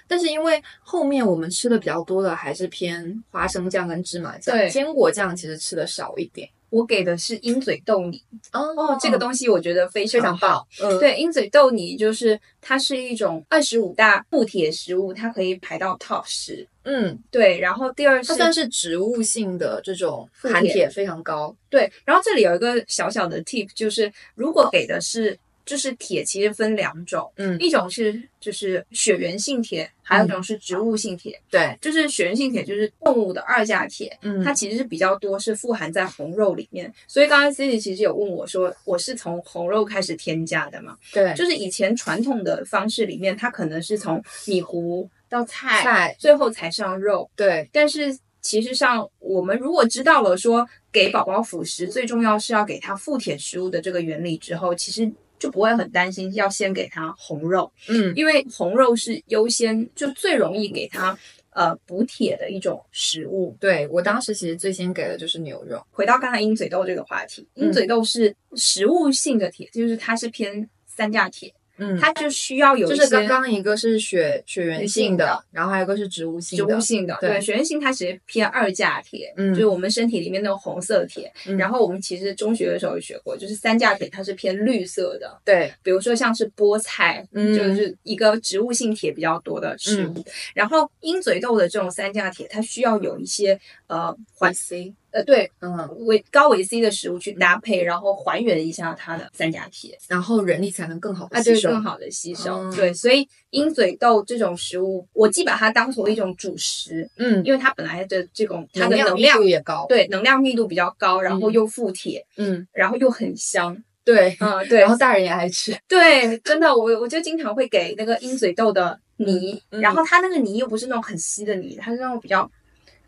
[0.09, 6.49] 但是因为后面我们吃的比较多的还是偏花生酱跟芝麻酱，对坚果酱其实吃的少一点。
[6.71, 8.21] 我给的是鹰嘴豆泥
[8.53, 10.67] 哦哦，这个东西我觉得非常非常棒。
[10.83, 16.67] 嗯，对，鹰嘴豆泥就是它是一种二十五大固铁食物，它可以排到 top 十。
[16.83, 21.55] 嗯，对，然后第二是它算是植物性的这种含铁非常高。
[21.71, 25.35] 对，然后这里有一个小小的 tip，就是如果给的是
[25.69, 31.39] 就是铁，其实分两种，嗯，一种是就是血源性铁，还有一种是植物性铁。
[31.47, 36.91] 对，就是血源性铁就是动物的二价铁，嗯它其实是比较多是富含在红肉里面。
[37.07, 40.97] 所以刚刚 Cici 其实有问我说，我是从红肉开始添加的嘛？
[41.13, 47.29] 对，就是以前传统的方式里面，它可能是从米糊到菜，菜，最后才上肉。
[47.35, 61.17] 对，但是其实上，我们如果知道了说给宝宝辅食最重要是要给他富铁食物的这个原理之后，其实就不会很担心要先给它红肉，嗯，因为红肉是优先就最容易给它
[61.51, 63.55] 呃补铁的一种食物。
[63.59, 65.81] 对我当时其实最先给的就是牛肉。
[65.89, 76.63] 回到刚才鹰嘴豆这个话题，嗯鹰嘴豆是食物性的铁，就是它是偏三价铁，嗯，它就需要有一些就是刚刚一个是血血源性的然后还有一个是植物性植。
[76.65, 81.31] 物性的，对对，血源性它其实偏二价铁，嗯就是我们身体里面那种红色铁。
[81.47, 90.25] 嗯然后我们其实中学的时候有学过，就是三价铁它是偏绿色的，对，比如说像是菠菜，嗯就是一个植物性铁比较多的食物。
[90.53, 99.97] 然后鹰嘴豆的这种三价铁，它需要有一些呃环 C，呃对嗯，维高维 C 的食物去搭配，然后还原一下它的三价铁。
[100.07, 101.69] 然后人力才能更好的啊，吸收。
[101.69, 102.57] 对，更好的吸收。
[102.57, 109.85] 嗯对，所以鹰嘴豆这种食物，我既把它当做一种主食，嗯，因为它本来的这种它的能量度也高。
[109.89, 113.75] 对能量密度比较高，然后嗯又富铁，嗯，然后又很香。
[114.03, 114.35] 对。
[114.39, 115.75] 嗯，对 然后大人也爱吃。
[115.87, 122.49] 对，真的，我我就经常会给那个鹰嘴豆的泥，嗯然后它那个泥又不是那种很稀的泥，它是那种比较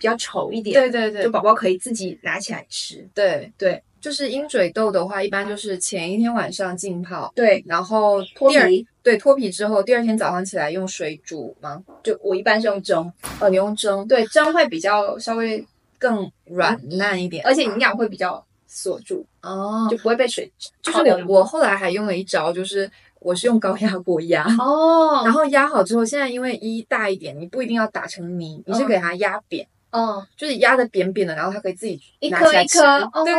[0.02, 1.24] 比较稠一点，对对对。
[1.24, 3.08] 就宝宝可以自己拿起来吃。
[3.14, 3.52] 对。
[3.56, 11.84] 对，就是鹰嘴豆的话，一般就是前一天晚上浸泡，对，然后脱皮，对脱皮之后，第二天早上起来用水煮吗？
[12.02, 15.64] 就我一般是用蒸，哦，你用蒸，对，蒸会比较稍微，
[16.00, 17.46] 更软烂一点。
[17.46, 24.44] 而且营养会比较锁住，哦，就不会被水就是我我后来还用了一招，就是我是用高压锅压。
[24.58, 25.22] 哦。
[25.24, 28.88] 然后压好之后，现在因为一大一点，你不一定要打成泥，你是嗯。
[28.88, 32.82] 给它压扁，嗯，就是压的扁扁的，然后它可以自己一颗一颗，
[33.14, 33.34] 哦对，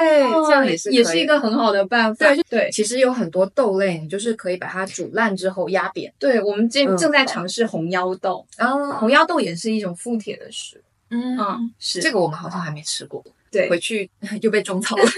[0.46, 2.26] 这样也是也是一个很好的办法。
[2.26, 6.12] 对对，其实有很多豆类，你就是可以把它煮烂之后压扁。
[6.18, 10.82] 对，我们正嗯正在尝试红腰豆，然后，红腰豆也是一种富铁的食物。
[11.14, 14.10] 嗯嗯，是这个我们好像还没吃过，对回去
[14.42, 15.04] 又被种草了。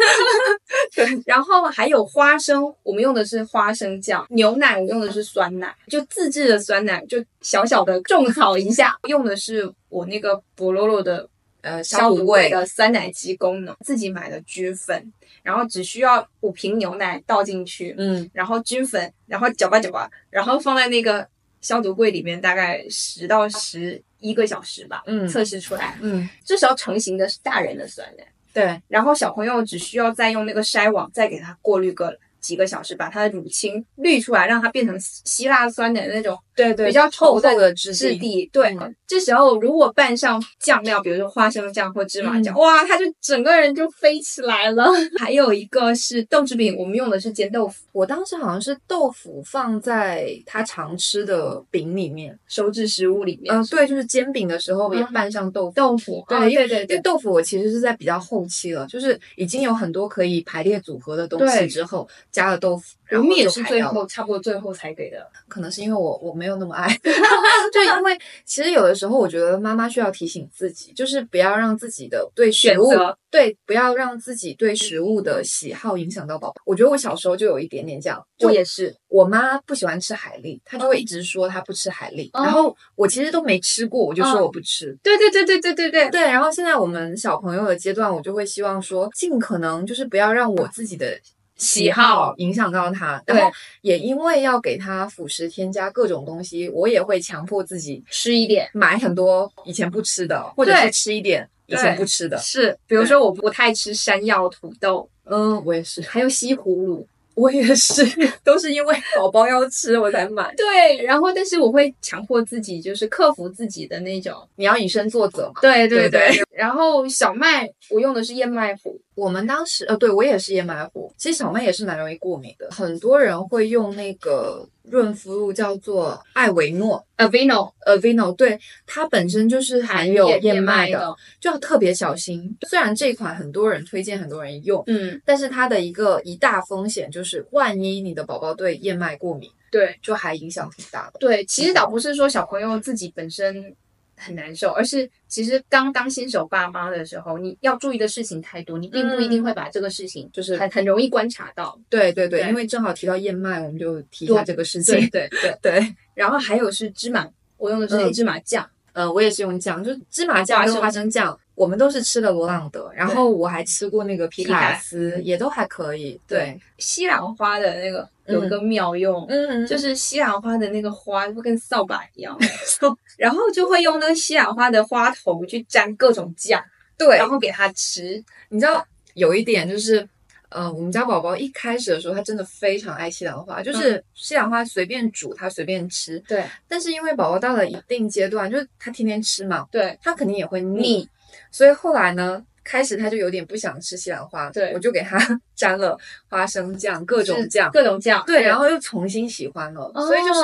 [1.25, 8.97] 然后还有花生，我们用的是花生酱；牛奶我用的是酸奶，就自制的酸奶，就小小的种草一下。
[9.09, 11.29] 用的是我那个博洛洛的
[11.63, 21.27] 呃，消毒味味的酸奶机功能，自己买的菌粉，然后只需要五瓶牛奶倒进去，嗯，然后菌粉，然后搅拌搅拌，然后放在那个
[21.61, 25.99] 消毒柜里面，大概十到十一个小时吧，嗯测试出来。
[26.01, 28.27] 嗯，这时候成型的是大人的酸奶。
[28.55, 38.49] 对，然后小朋友只需要再用那个筛网再给它过滤个几个小时，把它的乳清滤出来，让它变成希腊酸奶那种对对，比较厚的质质地。
[38.53, 44.89] 对，这时候如果拌上酱料，比如说花生酱或芝麻酱，哇，它就整个人就飞起来了。
[45.19, 47.85] 还有一个是豆制品，我们用的是煎豆腐。
[47.93, 53.55] 我当时好像是豆腐放在他常吃的饼里面，手指食物里面。
[53.55, 56.25] 嗯，对，就是煎饼的时候也拌上豆豆腐。
[56.29, 62.95] 对，对对对，豆腐我其实是在比较后期了，就是已经有很多可以排列组合的东西之后加了豆腐。
[63.19, 66.89] 我们也是最后差不多最后才给的，可能是因为我我没有那么爱，
[67.73, 72.91] 就因为其实有的时候我觉得妈妈需要提醒自己，就是不要让自己的对食物
[73.31, 76.63] 对不要让自己对食物的喜好影响到宝宝。
[76.65, 84.97] 我觉得我小时候就有一点点这样，我也是，我妈不喜欢吃海蛎，她就会一直说她不吃海蛎，然后我其实都没吃过，我就说我不吃。
[85.03, 86.21] 对对对对对对对对。
[86.23, 91.19] 然后现在我们小朋友的阶段，我就会希望说，尽可能就是不要让我自己的。
[91.57, 93.51] 喜好影响到他，然后
[93.83, 102.37] 也因为要给他辅食添加各种东西，我也会强迫自己吃一点，买很多以前不吃的，或者是吃一点以前不吃的。
[102.39, 107.07] 是，比如说我不太吃山药土豆，嗯，我也是，还有西葫芦。
[107.35, 108.07] 我也是，
[108.45, 110.55] 都是因为宝宝要吃我才买。
[110.57, 115.55] 对，然后但是我会强迫自己，就是克服自己的那种，你要以身作则嘛。
[115.61, 116.31] 对对对。
[116.53, 119.01] 然后小麦，我用的是燕麦糊。
[119.15, 121.13] 我们当时呃，对我也是燕麦糊。
[121.17, 124.69] 其实小麦也是蛮容易过敏的，很多人会用那个。
[124.85, 127.73] 润肤露叫做艾维诺 （Aveno）。
[127.87, 132.55] Aveno，对，它本身就是含有燕麦的，就要特别小心。
[132.69, 141.19] 虽然这款很多人推荐，很多人用，嗯，但是它的一个一大风险就是，万一你的宝宝对燕麦过敏，对，就还影响挺大的。
[141.19, 143.75] 对，其实倒不是说小朋友自己本身。
[144.17, 151.79] 很难受，而是其实刚当新手爸妈的时候，你要注意的事情太多，你并不一定会把这个事情就是很很容易观察到。
[151.89, 154.95] 对对对，因为正好提到燕麦，我们就提一下这个事情。
[155.11, 158.69] 对 对对，然后还有是芝麻，我用的是黑芝麻酱。
[158.93, 166.21] 嗯，我也是用酱，就芝麻酱跟花生酱，我们都是吃的罗朗德，然后我还吃过那个皮卡斯，也都还可以。
[166.27, 172.37] 对，西兰花的那个有一个妙用，嗯，就是西兰花的那个花就跟扫把一样，
[173.17, 176.63] 然后就会用那个西兰花的花头去沾各种酱，
[176.99, 178.23] 对，然后给他吃。
[178.49, 180.09] 你知道有一点就是。
[180.51, 186.17] 呃，我们家宝宝一开始的时候，他真的非常爱西兰花，就是西兰花随便煮，他随便吃。
[186.29, 186.45] 对。
[186.69, 191.09] 但是因为宝宝到了一定阶段，就是他天天吃嘛，对，他肯定也会腻。
[191.51, 195.19] 所以后来呢，开始他就有点不想吃西兰花，对，我就给他
[195.55, 198.25] 沾了花生酱，各种酱，各种酱。
[198.27, 199.93] 对，然后又重新喜欢了。
[199.95, 200.41] 所以就是，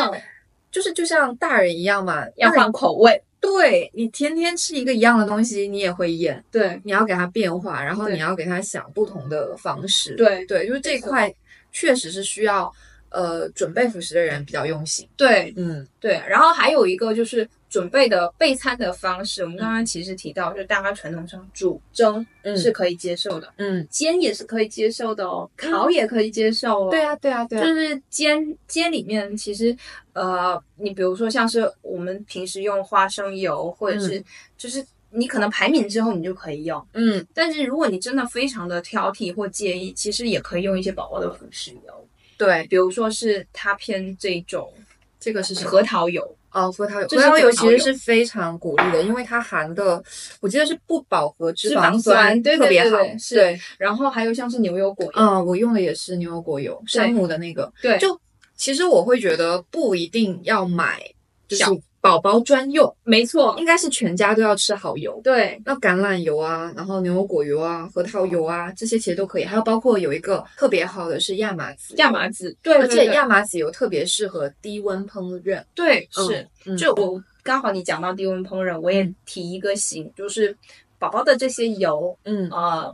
[0.71, 3.23] 就是就像大人一样嘛，要换口味。
[3.41, 6.45] 对你天天吃一个一样的东西，你也会厌。
[6.51, 10.15] 对，你要给他变化，然后你要给他想不同的方式。
[10.15, 11.33] 对对，就是这块
[11.73, 12.71] 确实是需要
[13.09, 15.09] 呃准备辅食的人比较用心。
[15.17, 16.21] 对，嗯，对。
[16.29, 17.49] 然后还有一个就是。
[17.71, 26.91] 准备的备餐的方式，我们刚刚其实提到，就大家传统上煮蒸是可以接受的，嗯，煎也是可以接受的哦，烤也可以接受哦。
[26.91, 29.75] 对啊，对啊，对啊，就是煎煎里面其实，
[30.15, 34.21] 呃，你比如说像是我们平时用花生油，或者是
[34.59, 44.73] 就是你可能排名之后你就可以用，嗯，但是如果你真的非常的挑剔或介意，其实也可以用一些宝宝的辅食油，对，比如说是它偏这种，
[45.21, 46.37] 这个是核桃油。
[46.53, 50.03] 哦，核桃油，核桃油其实是非常鼓励的，因为它含的，
[50.41, 52.99] 我记得是不饱和脂肪酸，对特别好。
[53.19, 57.73] 是，然后还有像是牛油果油，嗯，我用的也是牛油果油，山姆的那个。
[57.81, 58.21] 对，就
[58.57, 61.01] 其实我会觉得不一定要买，
[61.49, 61.65] 就是。
[62.01, 65.21] 宝宝专用，没错，应该是全家都要吃好油。
[65.23, 69.45] 对，那橄榄油啊，然后牛油果油啊，核桃油啊，这些其实都可以。
[69.45, 75.63] 还有包括有一个特别好的是亚麻籽，亚麻籽，对，而且亚麻籽油特别适合低温烹饪。
[75.75, 80.57] 对，是，就我刚好你讲到低温烹饪，我也提一个醒，就是
[80.99, 82.49] 宝宝的这些油，嗯。
[82.51, 82.91] 啊。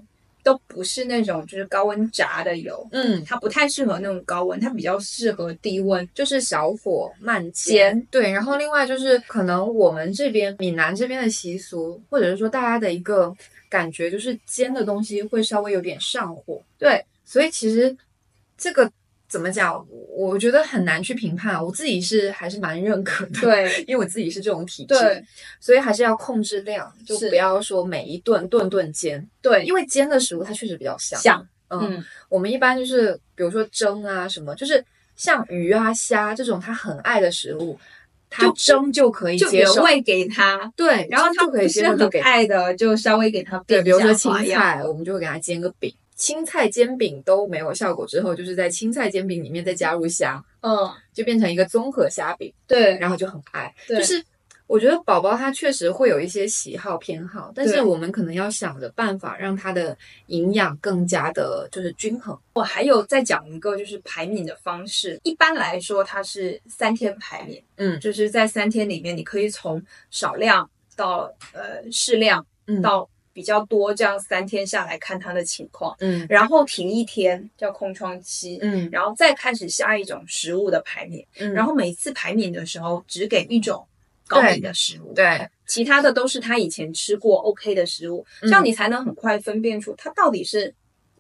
[0.47, 8.01] 都不是那种就是高温炸的油，嗯，它不太适合那种高温，它比较适合低温，就是小火慢煎。
[8.13, 13.35] 对，然后另外就是可能我们这边闽南这边的习俗，或者是说大家的一个
[13.69, 16.63] 感觉，就是煎的东西会稍微有点上火。
[16.79, 17.97] 对，所以其实
[18.57, 18.89] 这个。
[19.29, 19.87] 怎么讲？
[20.17, 21.63] 我觉得很难去评判。
[21.63, 25.25] 我自己是还是蛮认可的，对，因为我自己是这种体质，对，
[25.61, 34.83] 所以还是要控制量，就不要说每一顿顿顿煎，对，因为煎的食物它确实比较香，香，嗯，我们一般就是比如说蒸啊什么，就是
[35.17, 37.79] 像鱼啊虾这种他很爱的食物，
[38.31, 45.93] 他蒸就可以接受，喂给他，对，然后他不是很爱的，就稍微给他对，比如说青菜，我们就会给他煎个饼。
[46.17, 53.73] 青菜煎饼都没有效果之后，就是在青菜煎饼里面再加入虾，嗯，就变成一个综合虾饼，对，然后就很爱。
[53.87, 54.25] 对就是
[54.67, 62.37] 我觉得宝宝他确实会有一些喜好偏好，但是我们可能要想着办法让他的营养更加的就是均衡。
[62.55, 65.21] 我还有再讲一个，就是排敏的方式。
[65.23, 76.25] 一般来说，它是三天排敏，嗯就是在三天里面，你可以从少量到呃适量嗯到比较多，这样三天下来看他的情况，嗯。
[76.27, 78.89] 然后停一天叫空窗期，嗯。
[78.91, 83.87] 然后再开始下一种食物的排敏，嗯，然后每次排敏的时候只给一种
[84.27, 88.49] 高敏的食物，对，其他的都是他以前吃过 OK 的食物，嗯。
[88.49, 90.75] 这样你才能很快分辨出他到底是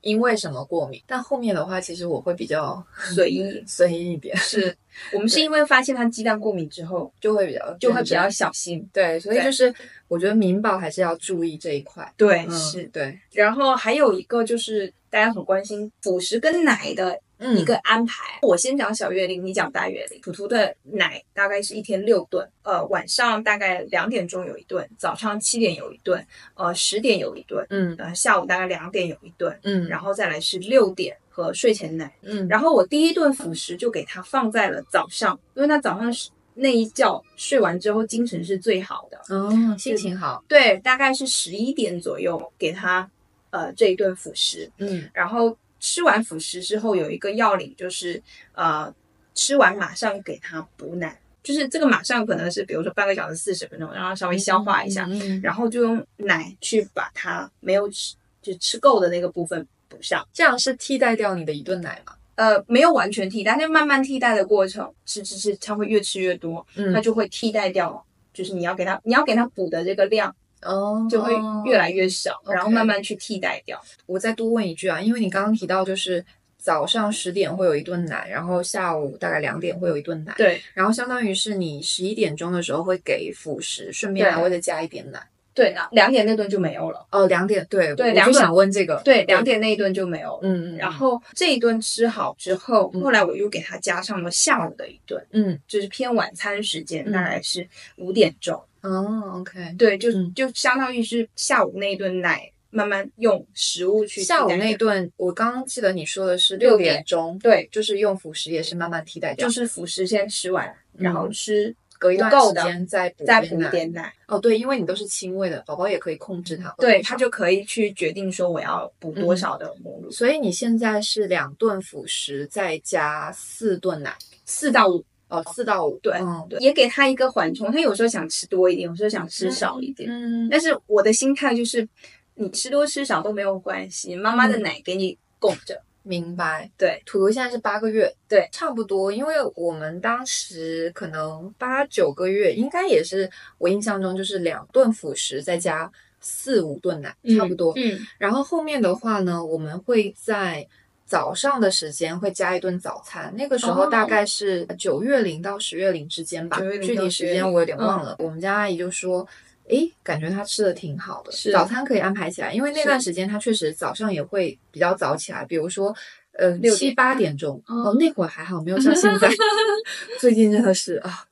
[0.07, 1.02] 因为什么过敏？
[1.07, 2.82] 但后面的话，其实我会比较
[3.14, 3.42] 随意。
[3.66, 4.74] 随意一点，是
[5.12, 8.88] 我们是因为发现他鸡蛋过敏之后，就会比较就会比较小心。
[8.92, 9.74] 对，所以就是
[10.09, 12.11] 我觉得民保还是要注意这一块。
[12.16, 12.84] 对，嗯是。
[12.84, 18.39] 对，然后还有一个就是大家很关心辅食跟奶的嗯一个安排。
[18.43, 20.20] 我先讲小月龄，你讲大月龄。
[20.20, 32.12] 图图的奶大概是一天六顿，呃，晚上大概两点钟有一顿，早上七点有一顿，呃，十点有一顿，嗯呃，下午大概两点有一顿，嗯，然后再来是六点和睡前奶。
[32.22, 39.34] 嗯，然后我第一顿辅食就给他放在了早上，因为他早上是那一觉睡完之后精神是最好的。
[39.34, 43.11] 哦，心情好，对，大概是十一点左右给他
[43.51, 48.22] 呃这一顿辅食，嗯然后吃完辅食之后有一个要领就是
[48.52, 48.92] 呃
[49.34, 60.26] 吃完马上给他补奶，就是这个马上可能是比如说半个小时四十分钟，让他稍微消化一下，嗯嗯然后就用奶去把他没有吃就吃够的那个部分补上。
[60.32, 62.14] 这样是替代掉你的一顿奶嘛？
[62.36, 68.04] 呃，没有完全替代，但慢慢替代的过程，吃吃吃，它会越吃越多，嗯它就会替代掉，
[68.34, 71.32] 就是你要给它，你要给它补的这个量哦，就会
[71.64, 73.80] 越来越少然后慢慢去替代掉。
[74.07, 76.24] 我再多问一句啊，因为你刚刚提到就是
[76.57, 85.20] 早上十点会有一顿奶，然后下午大概两点会有一顿奶，对然后相当于是你十一点钟的时候会给辅食，顺便还会再加一点奶。
[85.54, 90.40] 对，两两点那顿就没有了，哦，两点对对我就想问这个，对，两点那一顿就没有了。
[90.42, 98.62] 嗯，嗯嗯，然后这一顿吃好之后，嗯后来我又给它加上了下午的一顿，嗯就是偏晚餐时间，嗯大概是五点钟。
[98.89, 100.32] 哦，OK，对，就嗯。
[100.34, 124.14] 就相当于是下午那一顿奶，慢慢用食物去下午那一顿我刚刚记得你说的是六六点点钟，对，就是用辅食也是慢慢替代掉，就是辅食先吃完，然后吃隔一段时间再补再补点奶点奶，哦，对，因为你都是轻喂的，宝宝也可以控制它，对，他就可以去决定说我要补多少的母乳，所以你现在是两顿辅食再加四顿奶，
[124.45, 127.70] 四到五，哦，四到五，对嗯对，也给他一个缓冲。
[127.72, 131.86] 他有时候想吃多一点，有时候想吃少一点，嗯，但是我的心态就是，
[132.34, 136.70] 你吃多吃少都没有关系，妈妈的嗯奶给你供着，明白。
[136.78, 139.10] 对土图现在是八个月，对，差不多。
[139.10, 147.72] 因为我们当时可能八九个月，应该也是我印象中就是两顿辅食再加四五顿奶，差不多。
[147.74, 150.66] 嗯，然后后面的话呢，我们会在
[151.07, 153.86] 早上的时间会加一顿早餐，那个时候哦。
[153.90, 158.16] 大概是九月龄到十月龄之间吧，9月龄具到10月龄体时间我有点忘了。
[158.18, 159.26] 我们家阿姨就说。
[159.68, 165.92] 诶，感觉她吃的挺好的，是早餐可以安排起来，因为那段时间她确实早上也会比较早起来，比如说，
[166.34, 169.28] 呃，六七八点钟，哦哦，那会儿还好，没有像现在，
[170.20, 171.26] 最近真的是啊，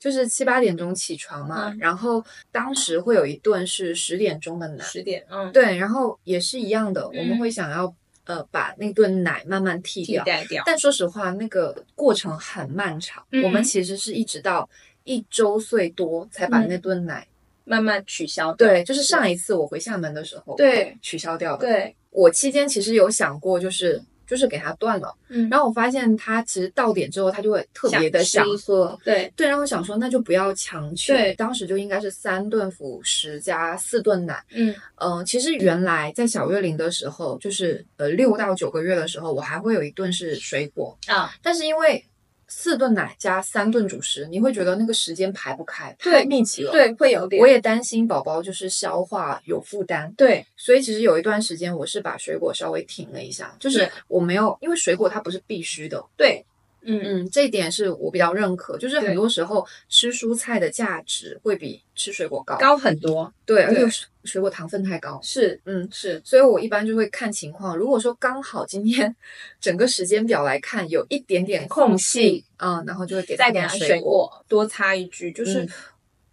[0.00, 1.78] 就是七八点钟起床嘛，嗯。
[1.78, 7.38] 然后当时会有一顿是十点钟的奶，十点，嗯，对，然后也是一样的，我们嗯。
[7.38, 7.94] 会想要
[8.26, 13.24] 呃把那顿奶慢慢替掉，替代掉，但说实话，那个过程很漫长。
[13.32, 14.68] 嗯我们其实是一直到
[15.04, 17.26] 一周岁多才把嗯那顿奶，
[17.64, 18.68] 慢慢取消掉。
[18.68, 21.66] 对，就是上一次我回厦门的时候，对取消掉的。
[21.66, 28.98] 对，我期间其实有想过，就是就是给它断了，嗯，然后我发现它其实到点之后，它就会特别的想吃喝。
[29.04, 31.14] 对对，然后我想说，那就不要强求。
[31.14, 34.42] 对当时就应该是三顿辅食加四顿奶。
[34.50, 42.04] 嗯嗯、其实原来在小月龄的时候，就是呃六到九个月的时候，我还会有一顿是水果，啊，但是因为
[42.48, 56.44] 四顿奶加三顿主食，你会觉得那个时间排不开，对太密集了。，对，会有点，我也担心宝宝就是消化有负担，对所以其实有一段时间我是把水果稍微停了一下，就是我没有，因为水果它不是必须的，对，
[56.86, 57.00] 嗯。
[57.04, 67.76] 嗯，这一点是我比较认可，就是很多时候吃蔬菜的价值会比吃水果高，高很多，对，而且水水果糖分太高，是嗯，是，所以我一般就会看情况。
[67.76, 69.14] 如果说刚好今天
[69.60, 75.68] 整个时间表来看有一点点空空隙隙，嗯，然后就会给再给他水果多插一句，就是。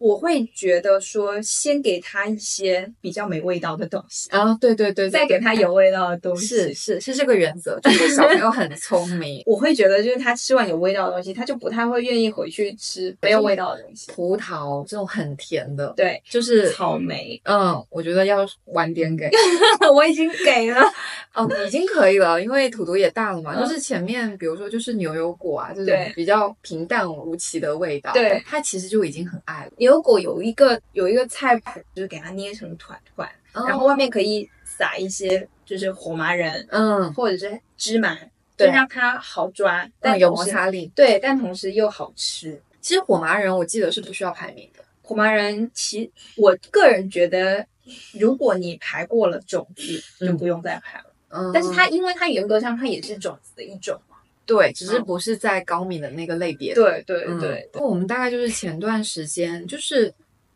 [0.04, 6.45] 嗯我会觉得说，先给他一些比较没味道的东西，啊，对对对，再给他有味道的东西。
[6.45, 9.41] 是是是这个原则，就是小朋友很聪明。
[9.47, 14.12] 我会觉得，就是他吃完有味道的东西，他就不太会愿意回去吃没有味道的东西。
[14.12, 17.39] 葡萄这种很甜的，对，就是草莓。
[17.45, 19.32] 嗯，我觉得要晚点给。
[19.95, 20.82] 我已经给了，
[21.34, 23.58] 哦，已经可以了，因为土土也大了嘛。
[23.58, 29.72] 就是前面，比如说就是牛油果啊这种比较平淡无奇的味道，对，他其实就已经很爱了。
[29.94, 38.18] 牛油果有一个有一个菜谱，就是给它捏成团团，然后外面可以撒一些就是火麻仁，嗯，或者是芝麻，
[38.58, 40.91] 就让它好抓，但有摩擦力。
[40.96, 42.60] 对，但同时又好吃。
[42.82, 44.84] 其实火麻仁我记得是不需要排名的。
[45.02, 47.66] 火麻仁，其我个人觉得，
[48.20, 51.06] 如果你排过了种子，就不用再排了。
[51.30, 54.12] 嗯，但是它因为它严格上它也是种子的一种嘛。
[54.46, 56.74] 对，只是不是在高敏的那个类别。
[56.74, 57.70] 对对对。
[57.76, 60.14] 我们大概就是前段时间就是。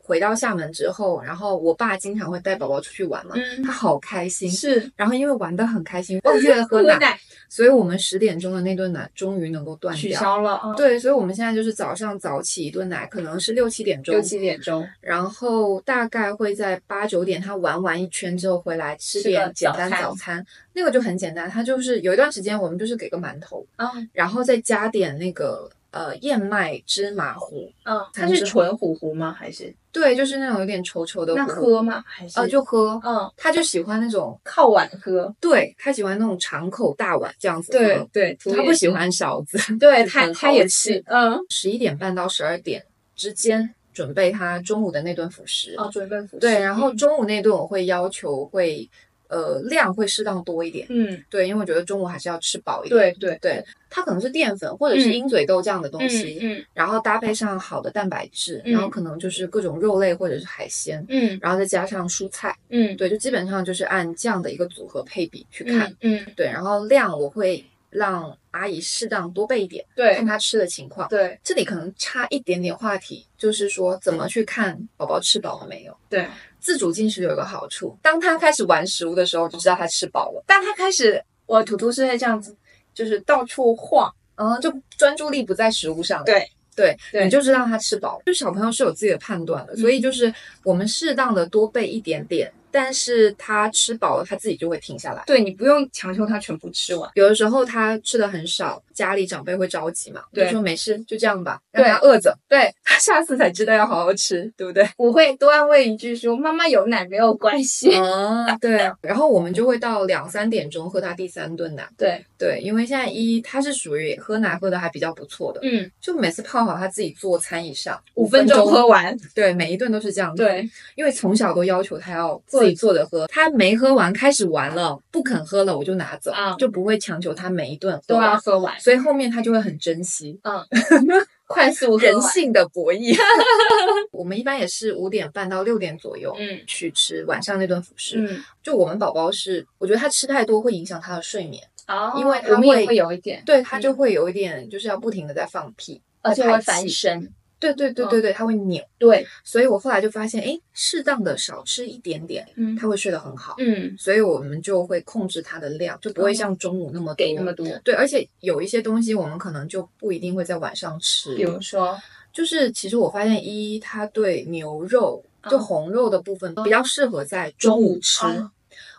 [0.07, 4.49] 回到厦门之后，然后我爸经常会带宝宝出去玩嘛，他好开心。
[4.49, 10.61] 是，然后因为玩的很开心，忘记了喝奶，所以我们十点钟的那顿奶终于能够断掉，取消了。
[10.77, 20.41] 对，所以我们现在就是早上早起一顿奶，可能是六七点钟，六七点钟，然后大概会在八九点他玩完一圈之后回来吃点简单早餐，
[20.71, 25.69] 那个就很简单，他就是有一段时间我们就是给个馒头，嗯，然后再加点那个。
[25.89, 29.31] 呃，燕麦芝麻糊，嗯，它是纯糊糊吗？
[29.31, 31.33] 还是对，就是那种有点稠稠的。
[31.33, 32.03] 那喝吗？
[32.05, 32.99] 还是呃，就喝。
[33.03, 35.33] 嗯，他就喜欢那种靠碗喝。
[35.39, 37.71] 对他喜欢那种长口大碗这样子。
[37.71, 39.57] 对对，他不喜欢勺子。
[39.79, 41.03] 对他他也吃。
[41.07, 42.83] 嗯，十一点半到十二点
[43.15, 45.75] 之间准备他中午的那顿辅食。
[45.77, 46.39] 哦，准备辅食。
[46.39, 48.89] 对，然后中午那顿我会要求会。
[49.30, 53.38] 呃，量会适当多一点，嗯，对，因为我觉得中午还是要吃饱一点，对对。
[53.41, 76.28] 对，它可能是淀粉或者是鹰嘴豆这样的东西，嗯，然后搭配上好的蛋白质，然后可能就是各种肉类或者是海鲜，嗯，然后再加上蔬菜，嗯，对，就基本上就是按这样的一个组合配比去看，嗯，对，然后量我会让阿姨适当多备一点，对，看她吃的情况，对，这里可能差一点点话题，就是说怎么去看宝宝吃饱了没有，对。
[76.68, 80.43] 自主进食有一个好处，当他开始玩食物的时候，就知道他吃饱了。
[80.45, 82.53] 但他开始，我图图是会这样子，
[82.93, 86.22] 就是到处晃，嗯，就专注力不在食物上。
[86.26, 86.45] 对
[86.76, 88.22] 对，你就知道他吃饱。
[88.26, 90.34] 就小朋友是有自己的判断的，所以就是
[90.65, 92.51] 我们适当的多备一点点。
[92.72, 95.24] 但是他吃饱了，他自己就会停下来。
[95.26, 97.09] 对你不用强求他全部吃完。
[97.15, 102.38] 有的时候他吃的很少，家里长辈会着急嘛，就说没事，就这样吧，让他饿着。
[102.47, 104.88] 对 他下次才知道要好好吃，对不对？
[104.97, 108.91] 我会多安慰一句说：“妈妈有奶没有关系。”啊，对。
[109.01, 111.88] 然后我们就会到两三点钟喝他第三顿奶。
[111.97, 119.17] 对对，因为现在一他是属于喝奶喝的还比较不错的，嗯，就每次泡好他自己做餐以上，五分钟喝完。
[119.35, 120.33] 对，每一顿都是这样。
[120.35, 123.47] 对，因为从小都要求他要自己做着喝，他。
[123.57, 130.39] 没喝完，开始玩了，不肯喝了，我就拿走，就不会强求他每一顿都要喝完，所以后面他就会很珍惜。
[130.43, 130.63] 嗯，
[131.47, 133.17] 快速人性的博弈。
[134.11, 138.19] 我们一般也是五点半到六点左右，嗯，去吃晚上那顿辅食。
[138.19, 147.31] 嗯，就我们宝宝是，我觉得他吃太多会影响他的睡眠哦，因为他会会有一点，对他就会有一点，就是要不停的在放屁，而且会翻身。
[147.59, 148.83] 对对对对对，他会扭。
[148.99, 153.55] 对，所以我后来就发现，哎，适当的少吃一点点，嗯，他会睡得很好。
[153.57, 157.65] 嗯，所以我们就会控制它的量，就不会像中午那么给那么多。
[157.83, 161.35] 对，而且有一些东西我们可能就不一定会在晚上吃。
[161.35, 161.97] 比如说，
[162.31, 168.23] 就是其实我发现一，它对牛肉就红肉的部分比较适合在中午吃。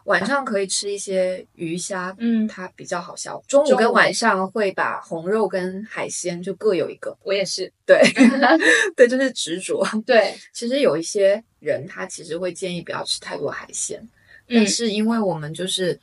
[0.09, 3.45] 晚上可以吃一些鱼虾，嗯，它比较好消化。
[3.47, 7.15] 中午跟晚上会把红肉跟海鲜就各有一个。
[7.23, 8.01] 我也是，对，
[8.97, 9.87] 对，就是执着。
[10.07, 14.09] 对，其实有一些人他其实会建议不要吃太多海鲜，
[14.49, 16.01] 但是因为我们就是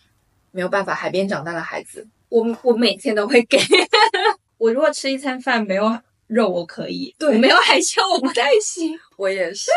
[0.51, 3.57] 没有办法海边长大的孩子，我我每天都会给。
[4.59, 8.97] 我如果吃一餐饭没有肉，我可以；对，没有海鲜我不太行。
[9.17, 9.71] 我也是。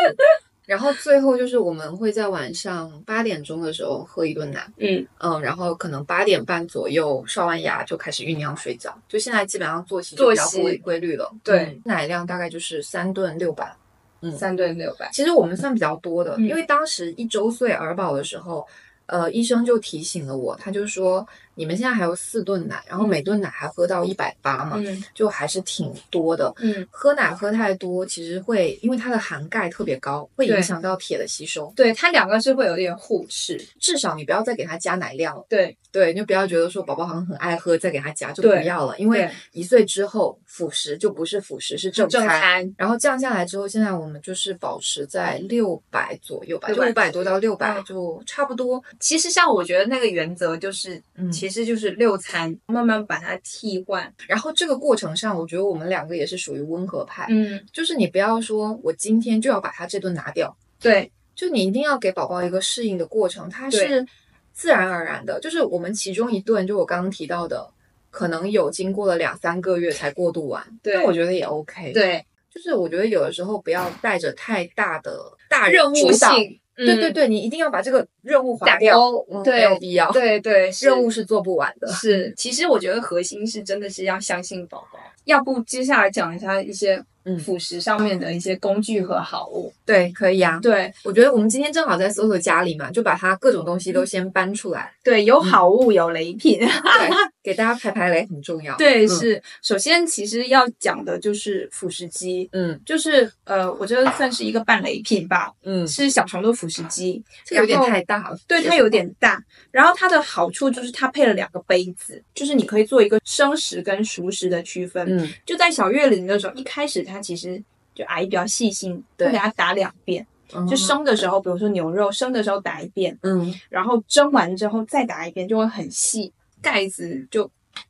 [0.69, 5.03] 然后最后就是我们会在晚上八点钟的时候喝一顿奶，嗯。
[5.17, 11.33] 嗯，然后可能八点半左右刷完牙就开始酝酿睡觉，就现在基本上作息作息规规律了。
[11.43, 13.75] 对，奶量大概就是三顿六百，
[14.21, 18.63] 嗯，三顿六百，其实我们算比较多的，因为当时一周岁儿宝的时候，
[19.07, 21.27] 呃，医生就提醒了我，他就说
[21.59, 26.53] 你们现在还有四顿奶，然后每顿奶还喝到一百八嘛，嗯就还是挺多的。
[26.61, 31.69] 嗯，喝奶喝太多，其实会因为它的含钙特别高，会影响到铁的吸收。
[31.75, 33.59] 对，它两个是会有点互斥。
[33.77, 35.45] 至少你不要再给它加奶量了。
[35.49, 42.73] 对对，你就不要觉得说宝宝好像很爱喝，再给他加就不要了，因为一岁之后辅食就不是辅食，是正正餐。
[42.77, 48.81] 然后降下来之后，现在我们就是保持在六百左右吧，就600五百多到六百嗯就差不多。
[48.99, 54.13] 其实像我觉得那个原则就是，嗯其实就是六餐慢慢把它替换。
[54.27, 64.05] 然后这个过程上，我觉得我们两个也是属于温和派，嗯，就是你不要说我今天就要把它这顿拿掉，对就你一定要给宝宝一个适应的过程，它是
[64.51, 65.39] 自然而然的。
[65.39, 67.65] 就是我们其中一顿，就我刚刚提到的，
[68.09, 75.17] 可能有经过了两三个月才过渡完，对但我觉得也 OK。，对，就是我觉得有的时候不要带着太大的
[75.49, 76.59] 大任务性。
[76.79, 78.97] 嗯对对对，你一定要把这个任务划打掉，
[79.31, 80.09] 嗯对没有必要。
[80.11, 81.87] 对对， 任务是做不完的。
[81.89, 84.99] 是，其实我觉得核心是真的是要相信宝宝。
[85.25, 87.05] 要不接下来讲一下一些嗯
[87.37, 89.71] 辅食上面的一些工具和好物。
[89.85, 90.59] 对，可以啊。
[90.61, 96.59] 对我觉得我们今天正好在搜索家里嘛，就把它各种东西都先搬出来，对，有好物有雷品。
[96.59, 97.09] 对，
[97.43, 98.75] 给大家排排雷很重要。
[98.77, 102.47] 对，嗯是首先其实要讲的就是辅食机。
[102.53, 108.37] 嗯就是呃，我觉得算是一个半雷品吧，嗯，是小熊的辅食机，这个有点太大了。
[108.47, 109.43] 对，它有点大。
[109.71, 115.05] 然后它的好处就是它配了两个杯子，就是你可以做一个生食跟熟食的区分。
[115.09, 117.61] 嗯就在小月龄的时候，一开始它其实
[117.93, 120.25] 就阿姨比较细心，对会给他打两遍。
[120.67, 123.53] 就生的时候，比如说牛肉生的时候打一遍，嗯。
[123.69, 127.47] 然后蒸完之后再打一遍，就会很细，盖子就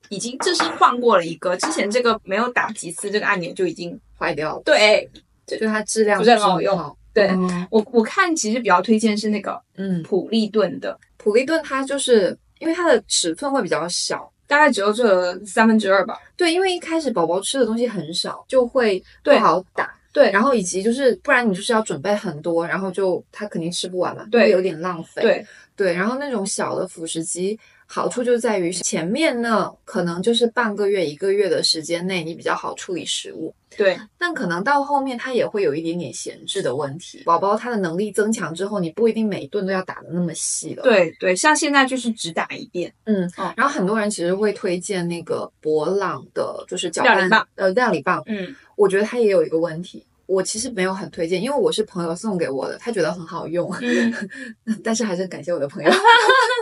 [0.09, 5.09] 已经这是换过了一个，之前这个没有打几次，这个按钮就已经坏掉了，对
[5.47, 7.65] 就它质量不是很好用好对嗯。
[7.71, 16.19] 我我看其实比较推荐是那个嗯，普利顿的，普利顿它就是因为它的尺寸会比较小，大概只有这三分之二吧。
[16.35, 19.93] 对，因为一开始宝宝吃的东西很少，就会不好打。
[20.11, 25.21] 对然后以及就是，不然你就是要准备很多，然后就他肯定吃不完嘛，对会有点浪费。
[25.21, 25.45] 对
[25.75, 33.53] 对，然后那种小的辅食机好处就在于前面呢，可能就是半个月、一个月的时间内，你比较好处理食物。
[33.77, 37.21] 对但可能到后面它也会有一点点闲置的问题。
[37.25, 48.21] 宝宝他的能力增强之后，你不一定每一顿都要打的那么细了。，对对，像现在就是只打一遍，嗯，哦然后很多人其实会推荐那个博朗的，就是搅拌棒，呃，料理棒。
[48.25, 50.05] 嗯，我觉得它也有一个问题。
[50.25, 55.89] 我其实没有很推荐，因为我是朋友送给我的，他觉得很好用，嗯 但是还是感谢我的朋友。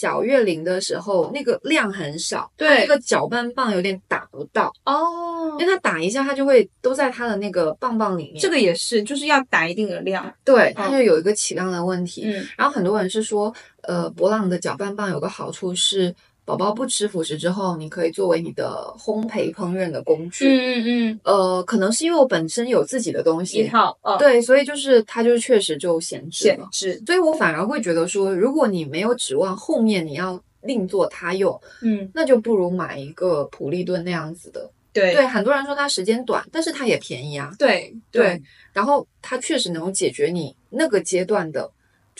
[0.00, 2.80] 小月龄的时候，那个量很少，对。
[2.80, 5.58] 那个搅拌棒有点打不到，哦。
[5.58, 8.40] 因为它打一下，它就会都在它的那个棒棒里面。
[8.40, 12.22] 这个也是，就是要打一定的量，对，它就有一个起量的问题。
[12.24, 12.46] 嗯。
[12.56, 16.14] 然后很多人是说，呃，博朗的搅拌棒有个好处是，
[16.50, 20.48] 宝宝不吃辅食之后，你可以作为你的烘焙烹饪的工具。
[20.48, 26.68] 嗯嗯嗯呃，可能是因为我本身有自己的东西，一西，套哦，对，所以就是它就确实就闲置了。
[26.72, 34.70] 限制，所以我反而会觉得说，如果你没有指望后面你要另做他用，嗯那就不如买一个普利顿那样子的。
[34.92, 37.54] 对对，很多人说它时间短，但是它也便宜啊。
[37.56, 38.42] 对对，
[38.72, 41.70] 然后它确实能够解决你那个阶段的，